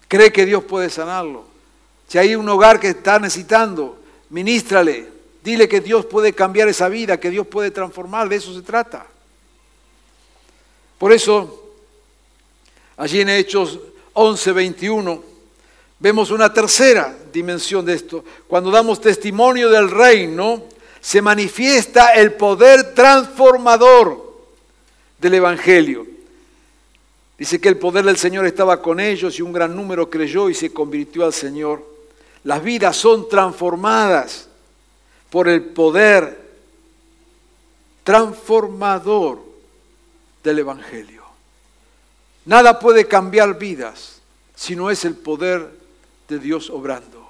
Cree 0.07 0.31
que 0.31 0.45
Dios 0.45 0.63
puede 0.65 0.91
sanarlo. 0.91 1.45
Si 2.07 2.19
hay 2.19 2.37
un 2.37 2.49
hogar 2.49 2.79
que 2.79 2.91
está 2.91 3.19
necesitando, 3.19 3.99
ministrale, 4.29 5.09
dile 5.43 5.67
que 5.67 5.81
Dios 5.81 6.05
puede 6.05 6.35
cambiar 6.35 6.69
esa 6.69 6.89
vida, 6.91 7.19
que 7.19 7.31
Dios 7.31 7.47
puede 7.47 7.71
transformar, 7.71 8.29
de 8.29 8.37
eso 8.37 8.55
se 8.55 8.61
trata. 8.61 9.07
Por 10.99 11.13
eso, 11.13 11.73
allí 12.99 13.23
en 13.23 13.31
Hechos 13.31 13.79
11, 14.13 14.53
21, 14.53 15.23
vemos 15.99 16.31
una 16.31 16.53
tercera 16.53 17.17
dimensión 17.33 17.87
de 17.87 17.95
esto. 17.95 18.23
Cuando 18.47 18.71
damos 18.71 19.01
testimonio 19.01 19.71
del 19.71 19.91
reino, 19.91 20.65
se 21.01 21.23
manifiesta 21.23 22.09
el 22.09 22.35
poder 22.35 22.95
transformador 22.95 24.28
del 25.19 25.35
Evangelio. 25.35 26.07
Dice 27.37 27.61
que 27.61 27.69
el 27.69 27.79
poder 27.79 28.05
del 28.05 28.17
Señor 28.17 28.47
estaba 28.47 28.83
con 28.83 28.99
ellos 28.99 29.39
y 29.39 29.43
un 29.43 29.53
gran 29.53 29.75
número 29.75 30.11
creyó 30.11 30.51
y 30.51 30.55
se 30.55 30.73
convirtió 30.73 31.25
al 31.25 31.33
Señor. 31.33 31.85
Las 32.45 32.63
vidas 32.63 32.97
son 32.97 33.29
transformadas 33.29 34.49
por 35.31 35.49
el 35.49 35.63
poder 35.63 36.49
transformador 38.03 39.41
del 40.43 40.61
Evangelio. 40.61 41.23
Nada 42.45 42.79
puede 42.79 43.07
cambiar 43.07 43.59
vidas 43.59 44.21
si 44.55 44.75
no 44.75 44.91
es 44.91 45.05
el 45.05 45.15
poder 45.15 45.71
de 46.29 46.39
Dios 46.39 46.71
obrando. 46.71 47.29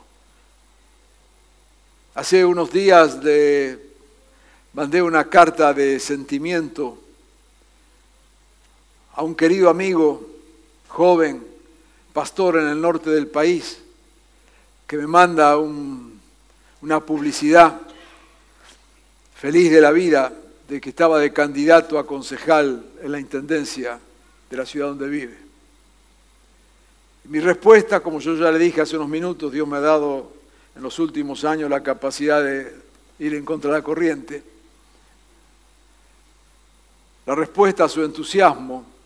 Hace 2.14 2.45
unos 2.45 2.70
días 2.72 3.22
le 3.22 3.78
mandé 4.72 5.03
una 5.03 5.28
carta 5.28 5.74
de 5.74 6.01
sentimiento 6.01 6.99
a 9.19 9.25
un 9.25 9.35
querido 9.35 9.69
amigo, 9.69 10.25
joven, 10.87 11.45
pastor 12.12 12.57
en 12.59 12.69
el 12.69 12.81
norte 12.81 13.11
del 13.11 13.27
país, 13.27 13.81
que 14.87 14.97
me 14.97 15.09
manda 15.09 15.57
una 15.59 17.01
publicidad 17.05 17.81
feliz 19.35 19.73
de 19.73 19.81
la 19.81 19.91
vida 19.91 20.33
de 20.69 20.81
que 20.81 20.91
estaba 20.91 21.19
de 21.19 21.33
candidato 21.33 21.99
a 21.99 22.07
concejal 22.07 22.85
en 23.03 23.11
la 23.11 23.19
intendencia 23.19 23.99
de 24.49 24.57
la 24.57 24.64
ciudad 24.64 24.87
donde 24.87 25.09
vive. 25.09 25.37
Mi 27.25 27.41
respuesta, 27.41 27.99
como 27.99 28.21
yo 28.21 28.37
ya 28.37 28.53
le 28.53 28.59
dije 28.61 28.83
hace 28.83 28.95
unos 28.95 29.09
minutos, 29.09 29.51
Dios 29.51 29.66
me 29.66 29.79
ha 29.79 29.81
dado 29.81 30.31
en 30.77 30.83
los 30.85 30.97
últimos 31.01 31.45
años 31.45 31.69
la 31.69 31.83
capacidad 31.83 32.41
de 32.41 32.73
ir 33.19 33.35
en 33.35 33.45
contra 33.45 33.73
de 33.73 33.79
la 33.79 33.83
corriente. 33.83 34.45
La 37.27 37.35
respuesta 37.35 37.83
a 37.83 37.89
su 37.89 38.05
entusiasmo 38.05 38.97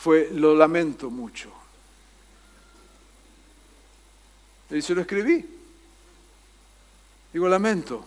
fue, 0.00 0.30
lo 0.32 0.54
lamento 0.54 1.10
mucho. 1.10 1.52
Y 4.70 4.80
se 4.80 4.94
lo 4.94 5.02
escribí. 5.02 5.46
Digo, 7.32 7.48
lamento 7.48 8.06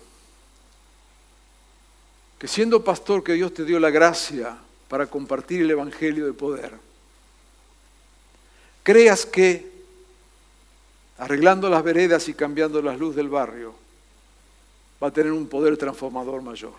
que 2.40 2.48
siendo 2.48 2.84
pastor 2.84 3.24
que 3.24 3.34
Dios 3.34 3.54
te 3.54 3.64
dio 3.64 3.80
la 3.80 3.92
gracia 3.92 4.58
para 4.88 5.06
compartir 5.06 5.62
el 5.62 5.72
Evangelio 5.72 6.26
de 6.26 6.34
poder, 6.34 6.74
creas 8.82 9.26
que 9.26 9.72
arreglando 11.20 11.70
las 11.70 11.84
veredas 11.84 12.28
y 12.28 12.34
cambiando 12.34 12.82
las 12.82 12.98
luz 12.98 13.16
del 13.16 13.30
barrio 13.30 13.76
va 15.02 15.10
a 15.10 15.14
tener 15.14 15.32
un 15.32 15.48
poder 15.48 15.78
transformador 15.78 16.42
mayor. 16.42 16.74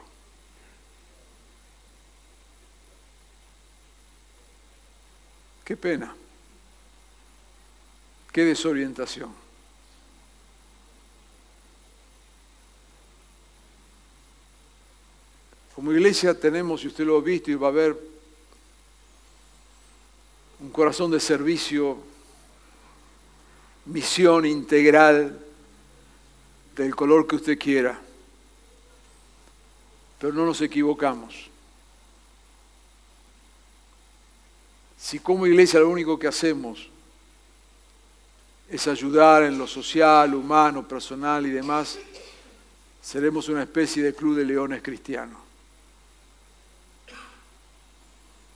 Qué 5.65 5.77
pena. 5.77 6.15
Qué 8.31 8.45
desorientación. 8.45 9.33
Como 15.75 15.93
iglesia 15.93 16.39
tenemos, 16.39 16.85
y 16.85 16.89
usted 16.89 17.05
lo 17.05 17.17
ha 17.17 17.21
visto, 17.21 17.51
y 17.51 17.55
va 17.55 17.69
a 17.69 17.71
haber 17.71 17.97
un 20.61 20.71
corazón 20.71 21.11
de 21.11 21.19
servicio, 21.19 21.99
misión 23.87 24.47
integral 24.47 25.39
del 26.77 26.95
color 26.95 27.27
que 27.27 27.37
usted 27.37 27.59
quiera. 27.59 28.01
Pero 30.19 30.33
no 30.33 30.47
nos 30.47 30.61
equivocamos. 30.61 31.54
Si 35.05 35.19
como 35.19 35.47
iglesia 35.47 35.81
lo 35.81 35.91
único 35.91 36.19
que 36.19 36.27
hacemos 36.27 36.89
es 38.71 38.89
ayudar 38.89 39.43
en 39.43 39.59
lo 39.59 39.67
social, 39.67 40.35
humano, 40.35 40.89
personal 40.89 41.45
y 41.45 41.51
demás, 41.51 41.99
seremos 43.03 43.51
una 43.51 43.65
especie 43.65 44.03
de 44.03 44.15
club 44.15 44.35
de 44.35 44.47
leones 44.47 44.83
cristianos. 44.83 45.39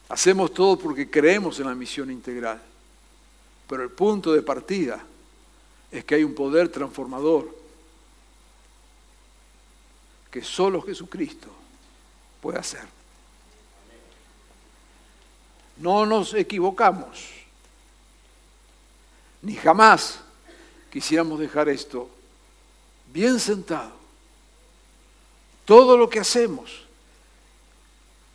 Hacemos 0.09 0.55
todo 0.55 0.79
porque 0.79 1.11
creemos 1.11 1.61
en 1.61 1.67
la 1.67 1.75
misión 1.75 2.11
integral, 2.11 2.63
pero 3.69 3.83
el 3.83 3.91
punto 3.91 4.33
de 4.33 4.41
partida 4.41 5.05
es 5.91 6.03
que 6.03 6.15
hay 6.15 6.25
un 6.25 6.35
poder 6.35 6.71
transformador 6.71 7.55
que 10.31 10.43
solo 10.43 10.81
Jesucristo 10.81 11.49
puede 12.41 12.59
hacer. 12.59 12.98
No 15.79 16.05
nos 16.07 16.35
equivocamos, 16.35 17.31
ni 19.43 19.55
jamás 19.55 20.19
quisiéramos 20.91 21.39
dejar 21.39 21.69
esto 21.69 22.09
bien 23.13 23.39
sentado. 23.39 23.93
Todo 25.65 25.97
lo 25.97 26.09
que 26.09 26.19
hacemos, 26.19 26.85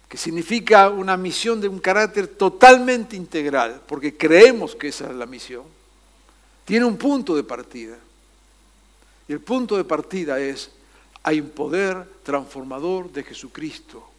que 0.07 0.17
significa 0.17 0.89
una 0.89 1.17
misión 1.17 1.59
de 1.59 1.67
un 1.67 1.79
carácter 1.79 2.27
totalmente 2.27 3.15
integral, 3.15 3.81
porque 3.87 4.15
creemos 4.15 4.75
que 4.75 4.87
esa 4.87 5.09
es 5.09 5.15
la 5.15 5.25
misión, 5.25 5.65
tiene 6.63 6.85
un 6.85 6.97
punto 6.97 7.35
de 7.35 7.43
partida. 7.43 7.97
Y 9.27 9.33
el 9.33 9.41
punto 9.41 9.75
de 9.75 9.83
partida 9.83 10.39
es, 10.39 10.71
hay 11.23 11.41
un 11.41 11.49
poder 11.49 12.07
transformador 12.23 13.11
de 13.11 13.23
Jesucristo 13.23 14.12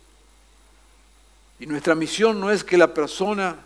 y 1.65 1.67
nuestra 1.67 1.95
misión 1.95 2.39
no 2.41 2.51
es 2.51 2.63
que 2.63 2.77
la 2.77 2.93
persona 2.93 3.57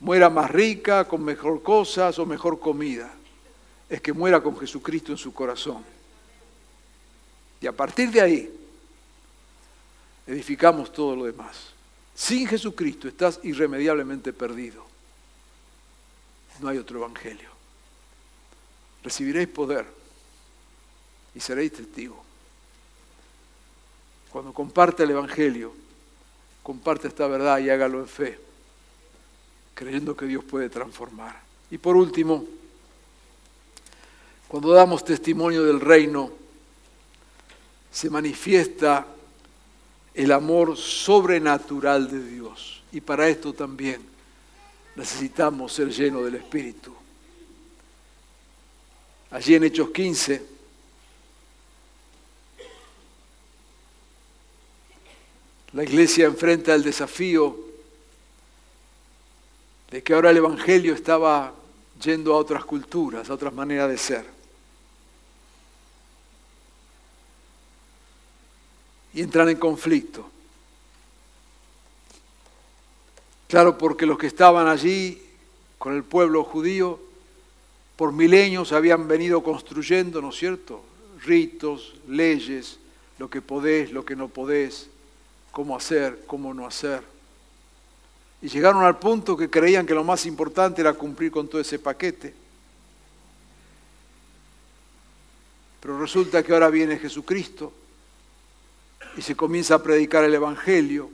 muera 0.00 0.28
más 0.28 0.50
rica, 0.50 1.06
con 1.06 1.22
mejor 1.22 1.62
cosas 1.62 2.18
o 2.18 2.26
mejor 2.26 2.58
comida. 2.58 3.14
Es 3.88 4.00
que 4.00 4.12
muera 4.12 4.42
con 4.42 4.58
Jesucristo 4.58 5.12
en 5.12 5.18
su 5.18 5.32
corazón. 5.32 5.84
Y 7.60 7.68
a 7.68 7.72
partir 7.72 8.10
de 8.10 8.20
ahí, 8.20 8.52
edificamos 10.26 10.92
todo 10.92 11.14
lo 11.14 11.26
demás. 11.26 11.68
Sin 12.12 12.44
Jesucristo 12.48 13.06
estás 13.06 13.38
irremediablemente 13.44 14.32
perdido. 14.32 14.84
No 16.58 16.66
hay 16.66 16.78
otro 16.78 16.98
evangelio. 16.98 17.50
Recibiréis 19.04 19.46
poder 19.46 19.86
y 21.36 21.38
seréis 21.38 21.72
testigos. 21.72 22.18
Cuando 24.28 24.52
comparte 24.52 25.04
el 25.04 25.12
evangelio, 25.12 25.86
comparte 26.68 27.08
esta 27.08 27.26
verdad 27.26 27.60
y 27.60 27.70
hágalo 27.70 27.98
en 27.98 28.06
fe, 28.06 28.38
creyendo 29.72 30.14
que 30.14 30.26
Dios 30.26 30.44
puede 30.44 30.68
transformar. 30.68 31.40
Y 31.70 31.78
por 31.78 31.96
último, 31.96 32.44
cuando 34.46 34.74
damos 34.74 35.02
testimonio 35.02 35.64
del 35.64 35.80
reino, 35.80 36.30
se 37.90 38.10
manifiesta 38.10 39.06
el 40.12 40.30
amor 40.30 40.76
sobrenatural 40.76 42.10
de 42.10 42.22
Dios. 42.22 42.82
Y 42.92 43.00
para 43.00 43.30
esto 43.30 43.54
también 43.54 44.02
necesitamos 44.94 45.72
ser 45.72 45.88
llenos 45.88 46.22
del 46.22 46.34
Espíritu. 46.34 46.94
Allí 49.30 49.54
en 49.54 49.64
Hechos 49.64 49.88
15, 49.88 50.46
La 55.78 55.84
iglesia 55.84 56.26
enfrenta 56.26 56.74
el 56.74 56.82
desafío 56.82 57.56
de 59.92 60.02
que 60.02 60.12
ahora 60.12 60.30
el 60.30 60.38
Evangelio 60.38 60.92
estaba 60.92 61.54
yendo 62.02 62.34
a 62.34 62.36
otras 62.36 62.64
culturas, 62.64 63.30
a 63.30 63.34
otras 63.34 63.54
maneras 63.54 63.88
de 63.88 63.96
ser. 63.96 64.24
Y 69.14 69.20
entran 69.22 69.50
en 69.50 69.56
conflicto. 69.56 70.28
Claro, 73.46 73.78
porque 73.78 74.04
los 74.04 74.18
que 74.18 74.26
estaban 74.26 74.66
allí 74.66 75.22
con 75.78 75.94
el 75.94 76.02
pueblo 76.02 76.42
judío 76.42 76.98
por 77.94 78.10
milenios 78.10 78.72
habían 78.72 79.06
venido 79.06 79.44
construyendo, 79.44 80.20
¿no 80.20 80.30
es 80.30 80.36
cierto? 80.38 80.82
Ritos, 81.24 81.94
leyes, 82.08 82.80
lo 83.18 83.30
que 83.30 83.40
podés, 83.40 83.92
lo 83.92 84.04
que 84.04 84.16
no 84.16 84.26
podés 84.26 84.88
cómo 85.50 85.76
hacer, 85.76 86.24
cómo 86.26 86.54
no 86.54 86.66
hacer. 86.66 87.02
Y 88.40 88.48
llegaron 88.48 88.84
al 88.84 88.98
punto 88.98 89.36
que 89.36 89.50
creían 89.50 89.86
que 89.86 89.94
lo 89.94 90.04
más 90.04 90.26
importante 90.26 90.80
era 90.80 90.94
cumplir 90.94 91.30
con 91.30 91.48
todo 91.48 91.60
ese 91.60 91.78
paquete. 91.78 92.34
Pero 95.80 95.98
resulta 95.98 96.42
que 96.42 96.52
ahora 96.52 96.70
viene 96.70 96.98
Jesucristo 96.98 97.72
y 99.16 99.22
se 99.22 99.34
comienza 99.34 99.74
a 99.74 99.82
predicar 99.82 100.24
el 100.24 100.34
Evangelio. 100.34 101.10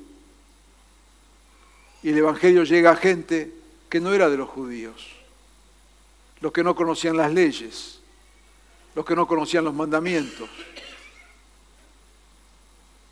Y 2.03 2.11
el 2.11 2.19
Evangelio 2.19 2.65
llega 2.65 2.91
a 2.91 2.97
gente 2.97 3.53
que 3.89 4.01
no 4.01 4.13
era 4.13 4.29
de 4.29 4.37
los 4.37 4.49
judíos, 4.49 5.07
los 6.41 6.53
que 6.53 6.65
no 6.65 6.75
conocían 6.75 7.17
las 7.17 7.33
leyes, 7.33 8.01
los 8.95 9.05
que 9.05 9.17
no 9.17 9.27
conocían 9.27 9.65
los 9.65 9.75
mandamientos, 9.75 10.49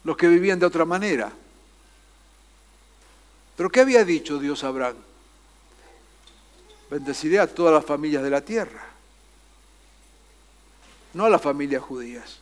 los 0.05 0.17
que 0.17 0.29
vivían 0.29 0.59
de 0.59 0.67
otra 0.67 0.85
manera. 0.85 1.33
Pero 3.57 3.71
¿qué 3.71 3.81
había 3.81 4.05
dicho 4.05 4.39
Dios 4.39 4.65
a 4.65 4.69
Abraham? 4.69 4.97
Bendeciré 6.91 7.39
a 7.39 7.47
todas 7.47 7.73
las 7.73 7.85
familias 7.85 8.23
de 8.23 8.31
la 8.31 8.41
tierra, 8.41 8.85
no 11.15 11.25
a 11.25 11.31
las 11.31 11.41
familias 11.41 11.83
judías. 11.83 12.39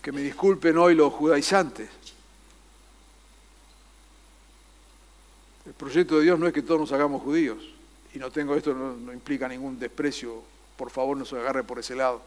Que 0.00 0.12
me 0.12 0.20
disculpen 0.20 0.76
hoy 0.78 0.94
los 0.94 1.12
judaizantes. 1.12 1.88
El 5.64 5.74
proyecto 5.74 6.18
de 6.18 6.24
Dios 6.24 6.38
no 6.38 6.46
es 6.46 6.52
que 6.52 6.62
todos 6.62 6.80
nos 6.80 6.92
hagamos 6.92 7.22
judíos. 7.22 7.58
Y 8.14 8.18
no 8.18 8.30
tengo 8.30 8.54
esto, 8.54 8.74
no, 8.74 9.12
implica 9.12 9.48
ningún 9.48 9.78
desprecio. 9.78 10.42
Por 10.76 10.90
favor, 10.90 11.16
no 11.16 11.24
se 11.24 11.36
agarre 11.36 11.62
por 11.62 11.78
ese 11.78 11.94
lado. 11.94 12.20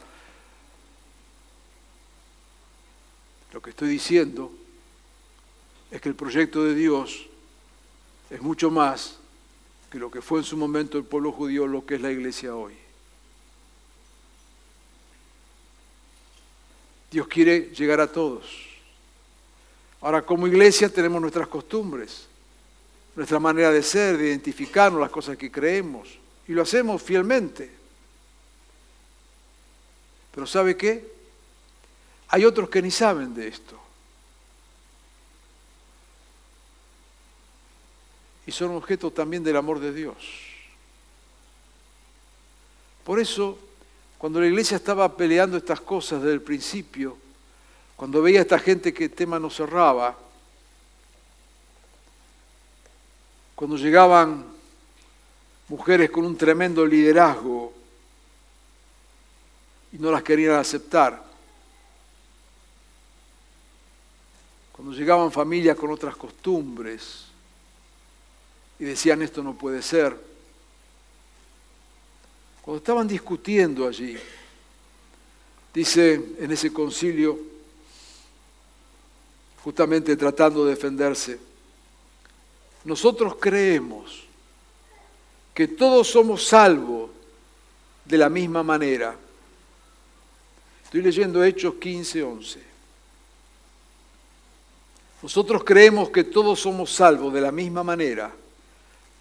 Lo 3.56 3.62
que 3.62 3.70
estoy 3.70 3.88
diciendo 3.88 4.52
es 5.90 6.02
que 6.02 6.10
el 6.10 6.16
proyecto 6.16 6.66
de 6.66 6.76
Dios 6.76 7.26
es 8.30 8.42
mucho 8.42 8.70
más 8.70 9.16
que 9.90 9.98
lo 9.98 10.12
que 10.12 10.22
fue 10.22 10.40
en 10.40 10.44
su 10.44 10.58
momento 10.58 10.98
el 10.98 11.06
pueblo 11.06 11.32
judío, 11.32 11.66
lo 11.66 11.86
que 11.86 11.96
es 11.96 12.02
la 12.02 12.12
iglesia 12.12 12.54
hoy. 12.54 12.74
Dios 17.10 17.30
quiere 17.30 17.70
llegar 17.74 18.02
a 18.02 18.12
todos. 18.12 18.46
Ahora, 20.02 20.22
como 20.22 20.48
iglesia 20.48 20.90
tenemos 20.90 21.22
nuestras 21.22 21.48
costumbres, 21.48 22.28
nuestra 23.16 23.40
manera 23.40 23.72
de 23.72 23.84
ser, 23.84 24.18
de 24.18 24.28
identificarnos 24.28 25.00
las 25.00 25.12
cosas 25.12 25.38
que 25.38 25.50
creemos, 25.50 26.10
y 26.46 26.52
lo 26.52 26.64
hacemos 26.64 27.02
fielmente. 27.02 27.72
Pero 30.34 30.46
¿sabe 30.46 30.76
qué? 30.76 31.15
Hay 32.30 32.46
otros 32.46 32.70
que 32.70 32.82
ni 32.82 32.92
saben 32.92 33.34
de 33.34 33.48
esto. 33.48 33.80
Y 38.48 38.52
son 38.52 38.72
objeto 38.72 39.12
también 39.12 39.44
del 39.44 39.58
amor 39.58 39.80
de 39.80 39.92
Dios. 39.92 40.16
Por 43.04 43.20
eso 43.20 43.60
cuando 44.18 44.40
la 44.40 44.48
iglesia 44.48 44.78
estaba 44.78 45.16
peleando 45.16 45.58
estas 45.58 45.82
cosas 45.82 46.22
desde 46.22 46.34
el 46.34 46.42
principio, 46.42 47.18
cuando 47.96 48.22
veía 48.22 48.40
a 48.40 48.42
esta 48.42 48.60
gente 48.60 48.94
que 48.94 49.06
el 49.06 49.12
tema 49.12 49.40
no 49.40 49.50
cerraba, 49.50 50.18
cuando 53.56 53.78
llegaban 53.78 54.46
mujeres 55.68 56.10
con 56.10 56.26
un 56.26 56.38
tremendo 56.38 56.86
liderazgo 56.86 57.74
y 59.94 59.98
no 59.98 60.12
las 60.12 60.24
querían 60.24 60.56
aceptar, 60.56 61.25
cuando 64.86 65.00
llegaban 65.00 65.32
familias 65.32 65.76
con 65.76 65.90
otras 65.90 66.16
costumbres 66.16 67.26
y 68.78 68.84
decían 68.84 69.20
esto 69.24 69.42
no 69.42 69.56
puede 69.56 69.82
ser, 69.82 70.16
cuando 72.62 72.78
estaban 72.78 73.08
discutiendo 73.08 73.88
allí, 73.88 74.16
dice 75.74 76.14
en 76.38 76.52
ese 76.52 76.72
concilio, 76.72 77.36
justamente 79.64 80.16
tratando 80.16 80.64
de 80.64 80.76
defenderse, 80.76 81.40
nosotros 82.84 83.38
creemos 83.40 84.24
que 85.52 85.68
todos 85.68 86.08
somos 86.08 86.46
salvos 86.46 87.10
de 88.06 88.20
la 88.20 88.30
misma 88.30 88.62
manera. 88.62 89.16
Estoy 90.84 91.02
leyendo 91.02 91.44
Hechos 91.44 91.74
15, 91.74 92.22
11. 92.22 92.75
Nosotros 95.26 95.64
creemos 95.64 96.12
que 96.12 96.24
todos 96.24 96.60
somos 96.60 96.94
salvos 96.94 97.34
de 97.34 97.42
la 97.42 97.52
misma 97.52 97.84
manera, 97.84 98.32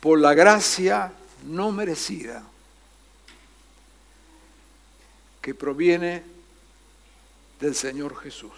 por 0.01 0.19
la 0.21 0.35
gracia 0.35 1.11
no 1.47 1.73
merecida 1.73 2.43
que 5.41 5.55
proviene 5.55 6.23
del 7.59 7.75
Señor 7.75 8.19
Jesús. 8.19 8.53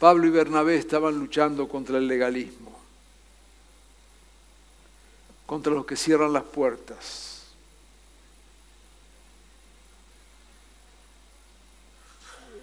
Pablo 0.00 0.26
y 0.26 0.30
Bernabé 0.30 0.76
estaban 0.76 1.18
luchando 1.18 1.68
contra 1.68 1.98
el 1.98 2.08
legalismo, 2.08 2.74
contra 5.44 5.74
los 5.74 5.84
que 5.84 5.96
cierran 5.96 6.32
las 6.32 6.44
puertas. 6.44 7.33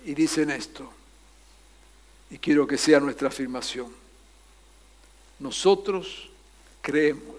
Y 0.06 0.14
dicen 0.14 0.50
esto, 0.50 0.92
y 2.30 2.38
quiero 2.38 2.66
que 2.66 2.78
sea 2.78 3.00
nuestra 3.00 3.28
afirmación. 3.28 3.94
Nosotros 5.40 6.30
creemos 6.82 7.36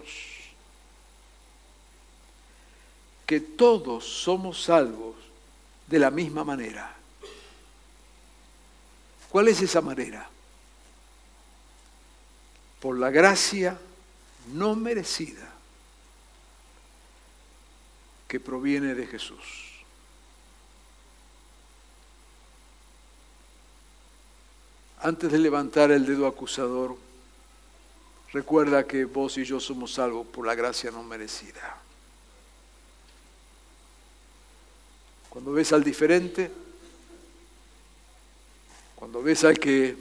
que 3.26 3.40
todos 3.40 4.04
somos 4.04 4.62
salvos 4.62 5.16
de 5.86 5.98
la 5.98 6.10
misma 6.10 6.44
manera. 6.44 6.94
¿Cuál 9.30 9.48
es 9.48 9.62
esa 9.62 9.80
manera? 9.80 10.28
Por 12.80 12.98
la 12.98 13.10
gracia 13.10 13.78
no 14.52 14.76
merecida 14.76 15.50
que 18.28 18.40
proviene 18.40 18.94
de 18.94 19.06
Jesús. 19.06 19.71
Antes 25.04 25.32
de 25.32 25.38
levantar 25.40 25.90
el 25.90 26.06
dedo 26.06 26.28
acusador, 26.28 26.96
recuerda 28.32 28.86
que 28.86 29.04
vos 29.04 29.36
y 29.36 29.44
yo 29.44 29.58
somos 29.58 29.94
salvos 29.94 30.24
por 30.28 30.46
la 30.46 30.54
gracia 30.54 30.92
no 30.92 31.02
merecida. 31.02 31.76
Cuando 35.28 35.50
ves 35.50 35.72
al 35.72 35.82
diferente, 35.82 36.52
cuando 38.94 39.24
ves 39.24 39.42
al 39.42 39.58
que 39.58 39.96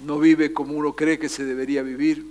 no 0.00 0.18
vive 0.18 0.52
como 0.52 0.74
uno 0.74 0.96
cree 0.96 1.20
que 1.20 1.28
se 1.28 1.44
debería 1.44 1.82
vivir, 1.82 2.26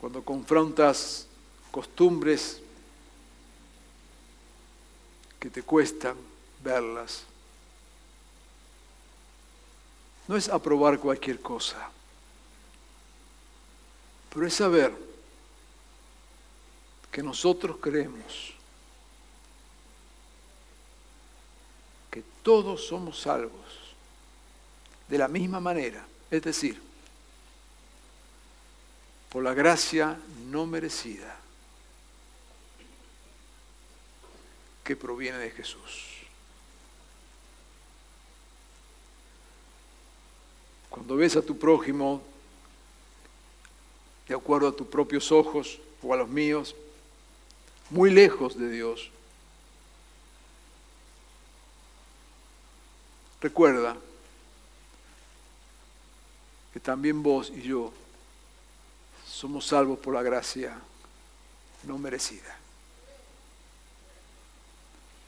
cuando 0.00 0.22
confrontas 0.22 1.26
costumbres 1.72 2.60
que 5.40 5.50
te 5.50 5.62
cuestan 5.62 6.14
verlas, 6.62 7.24
no 10.28 10.36
es 10.36 10.48
aprobar 10.48 10.98
cualquier 10.98 11.40
cosa, 11.40 11.90
pero 14.32 14.46
es 14.46 14.54
saber 14.54 14.92
que 17.10 17.22
nosotros 17.22 17.76
creemos 17.80 18.54
que 22.10 22.22
todos 22.42 22.86
somos 22.86 23.20
salvos 23.20 23.52
de 25.08 25.18
la 25.18 25.28
misma 25.28 25.60
manera, 25.60 26.04
es 26.30 26.42
decir, 26.42 26.80
por 29.30 29.42
la 29.42 29.52
gracia 29.52 30.18
no 30.46 30.66
merecida 30.66 31.36
que 34.84 34.96
proviene 34.96 35.38
de 35.38 35.50
Jesús. 35.50 36.13
Cuando 40.94 41.16
ves 41.16 41.34
a 41.34 41.42
tu 41.42 41.58
prójimo 41.58 42.22
de 44.28 44.34
acuerdo 44.34 44.68
a 44.68 44.76
tus 44.76 44.86
propios 44.86 45.32
ojos 45.32 45.80
o 46.00 46.14
a 46.14 46.16
los 46.16 46.28
míos, 46.28 46.76
muy 47.90 48.10
lejos 48.10 48.56
de 48.56 48.70
Dios, 48.70 49.10
Recuerda 53.44 53.94
que 56.72 56.80
también 56.80 57.22
vos 57.22 57.50
y 57.54 57.60
yo 57.60 57.92
somos 59.26 59.66
salvos 59.66 59.98
por 59.98 60.14
la 60.14 60.22
gracia 60.22 60.78
no 61.82 61.98
merecida. 61.98 62.63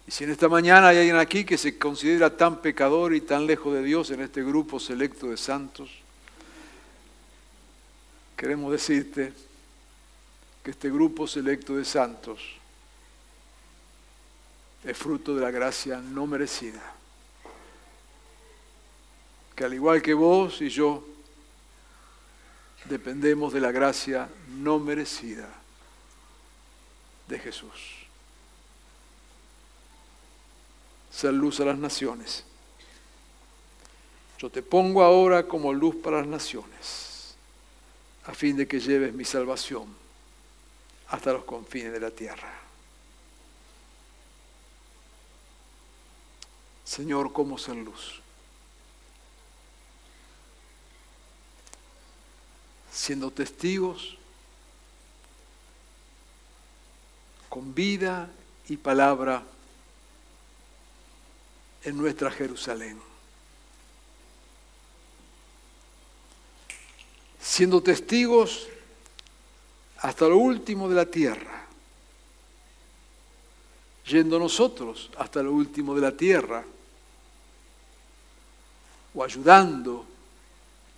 Y 0.07 0.12
si 0.12 0.24
en 0.24 0.30
esta 0.30 0.48
mañana 0.48 0.88
hay 0.88 0.98
alguien 0.98 1.16
aquí 1.16 1.44
que 1.44 1.59
se 1.59 1.78
considera 1.78 2.36
tan 2.36 2.62
pecador 2.62 3.12
y 3.14 3.20
tan 3.20 3.46
lejos 3.46 3.74
de 3.74 3.82
Dios 3.82 4.11
en 4.11 4.20
este 4.20 4.42
grupo 4.44 4.78
selecto 4.78 5.28
de 5.28 5.36
santos, 5.36 5.90
queremos 8.36 8.70
decirte 8.70 9.32
que 10.62 10.70
este 10.70 10.90
grupo 10.90 11.26
selecto 11.26 11.76
de 11.76 11.84
santos 11.84 12.40
es 14.84 14.96
fruto 14.96 15.34
de 15.34 15.42
la 15.42 15.50
gracia 15.50 16.00
no 16.00 16.26
merecida. 16.26 16.82
Que 19.57 19.64
al 19.64 19.74
igual 19.74 20.02
que 20.02 20.14
vos 20.14 20.62
y 20.62 20.68
yo, 20.68 21.04
dependemos 22.84 23.52
de 23.52 23.61
la 23.61 23.72
gracia 23.72 24.28
no 24.59 24.78
merecida 24.78 25.48
de 27.26 27.38
Jesús. 27.40 28.05
Ser 31.17 31.33
luz 31.33 31.61
a 31.61 31.64
las 31.64 31.79
naciones. 31.79 32.45
Yo 34.39 34.51
te 34.51 34.62
pongo 34.62 35.03
ahora 35.03 35.49
como 35.49 35.73
luz 35.73 35.97
para 35.97 36.19
las 36.19 36.27
naciones, 36.27 37.35
a 38.27 38.35
fin 38.35 38.55
de 38.55 38.69
que 38.69 38.79
lleves 38.79 39.14
mi 39.14 39.25
salvación 39.25 39.87
hasta 41.09 41.33
los 41.33 41.45
confines 41.45 41.91
de 41.91 42.01
la 42.01 42.11
tierra. 42.11 42.53
Señor, 46.85 47.33
¿cómo 47.33 47.57
ser 47.57 47.77
luz? 47.77 48.21
Siendo 52.93 53.31
testigos 53.31 54.19
con 57.49 57.75
vida 57.75 58.29
y 58.69 58.77
palabra 58.77 59.43
en 61.87 61.97
nuestra 61.97 62.32
Jerusalén. 62.32 63.01
Siendo 67.41 67.80
testigos 67.80 68.66
hasta 69.99 70.26
lo 70.26 70.37
último 70.37 70.89
de 70.89 70.97
la 70.97 71.07
tierra, 71.07 71.64
yendo 74.05 74.37
nosotros 74.37 75.11
hasta 75.16 75.45
lo 75.45 75.53
último 75.53 75.95
de 75.95 76.01
la 76.01 76.11
tierra, 76.11 76.64
o 79.14 79.22
ayudando, 79.22 80.05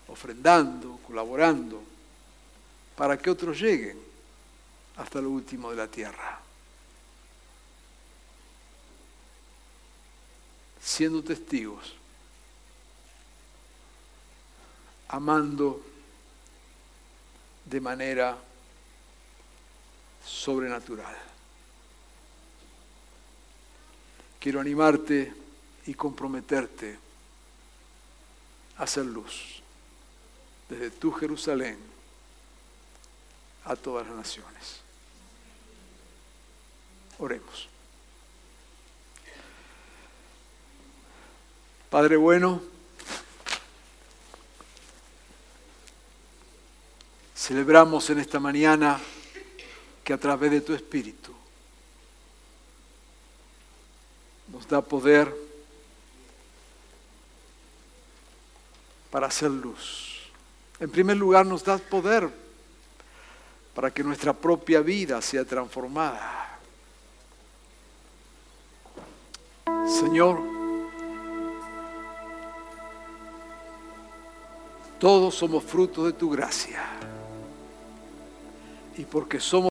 ofrendando, 0.09 0.99
colaborando, 1.07 1.83
para 2.97 3.19
que 3.19 3.29
otros 3.29 3.61
lleguen 3.61 4.01
hasta 4.97 5.21
lo 5.21 5.29
último 5.29 5.71
de 5.71 5.77
la 5.77 5.87
tierra. 5.87 6.48
Siendo 10.81 11.23
testigos, 11.23 11.95
amando 15.09 15.83
de 17.65 17.81
manera 17.81 18.37
sobrenatural. 20.25 21.17
Quiero 24.39 24.61
animarte 24.61 25.35
y 25.87 25.95
comprometerte 25.95 26.99
hacer 28.77 29.05
luz 29.05 29.63
desde 30.69 30.91
tu 30.91 31.11
Jerusalén 31.13 31.79
a 33.65 33.75
todas 33.77 34.07
las 34.07 34.17
naciones. 34.17 34.81
Oremos. 37.19 37.69
Padre 41.91 42.17
bueno, 42.19 42.61
celebramos 47.35 48.11
en 48.11 48.19
esta 48.19 48.39
mañana 48.39 49.01
que 50.05 50.13
a 50.13 50.19
través 50.19 50.51
de 50.51 50.61
tu 50.61 50.75
Espíritu 50.75 51.33
nos 54.53 54.69
da 54.69 54.83
poder 54.83 55.35
para 59.11 59.29
hacer 59.29 59.51
luz. 59.51 60.29
En 60.81 60.91
primer 60.91 61.17
lugar, 61.17 61.47
nos 61.47 61.65
das 61.65 61.81
poder 61.81 62.29
para 63.75 63.91
que 63.91 64.05
nuestra 64.05 64.35
propia 64.35 64.83
vida 64.83 65.23
sea 65.23 65.47
transformada. 65.47 66.59
Señor, 69.89 70.58
todos 74.99 75.35
somos 75.35 75.65
frutos 75.65 76.07
de 76.07 76.13
tu 76.13 76.31
gracia. 76.31 76.85
Y 78.97 79.05
porque 79.05 79.39
somos 79.39 79.67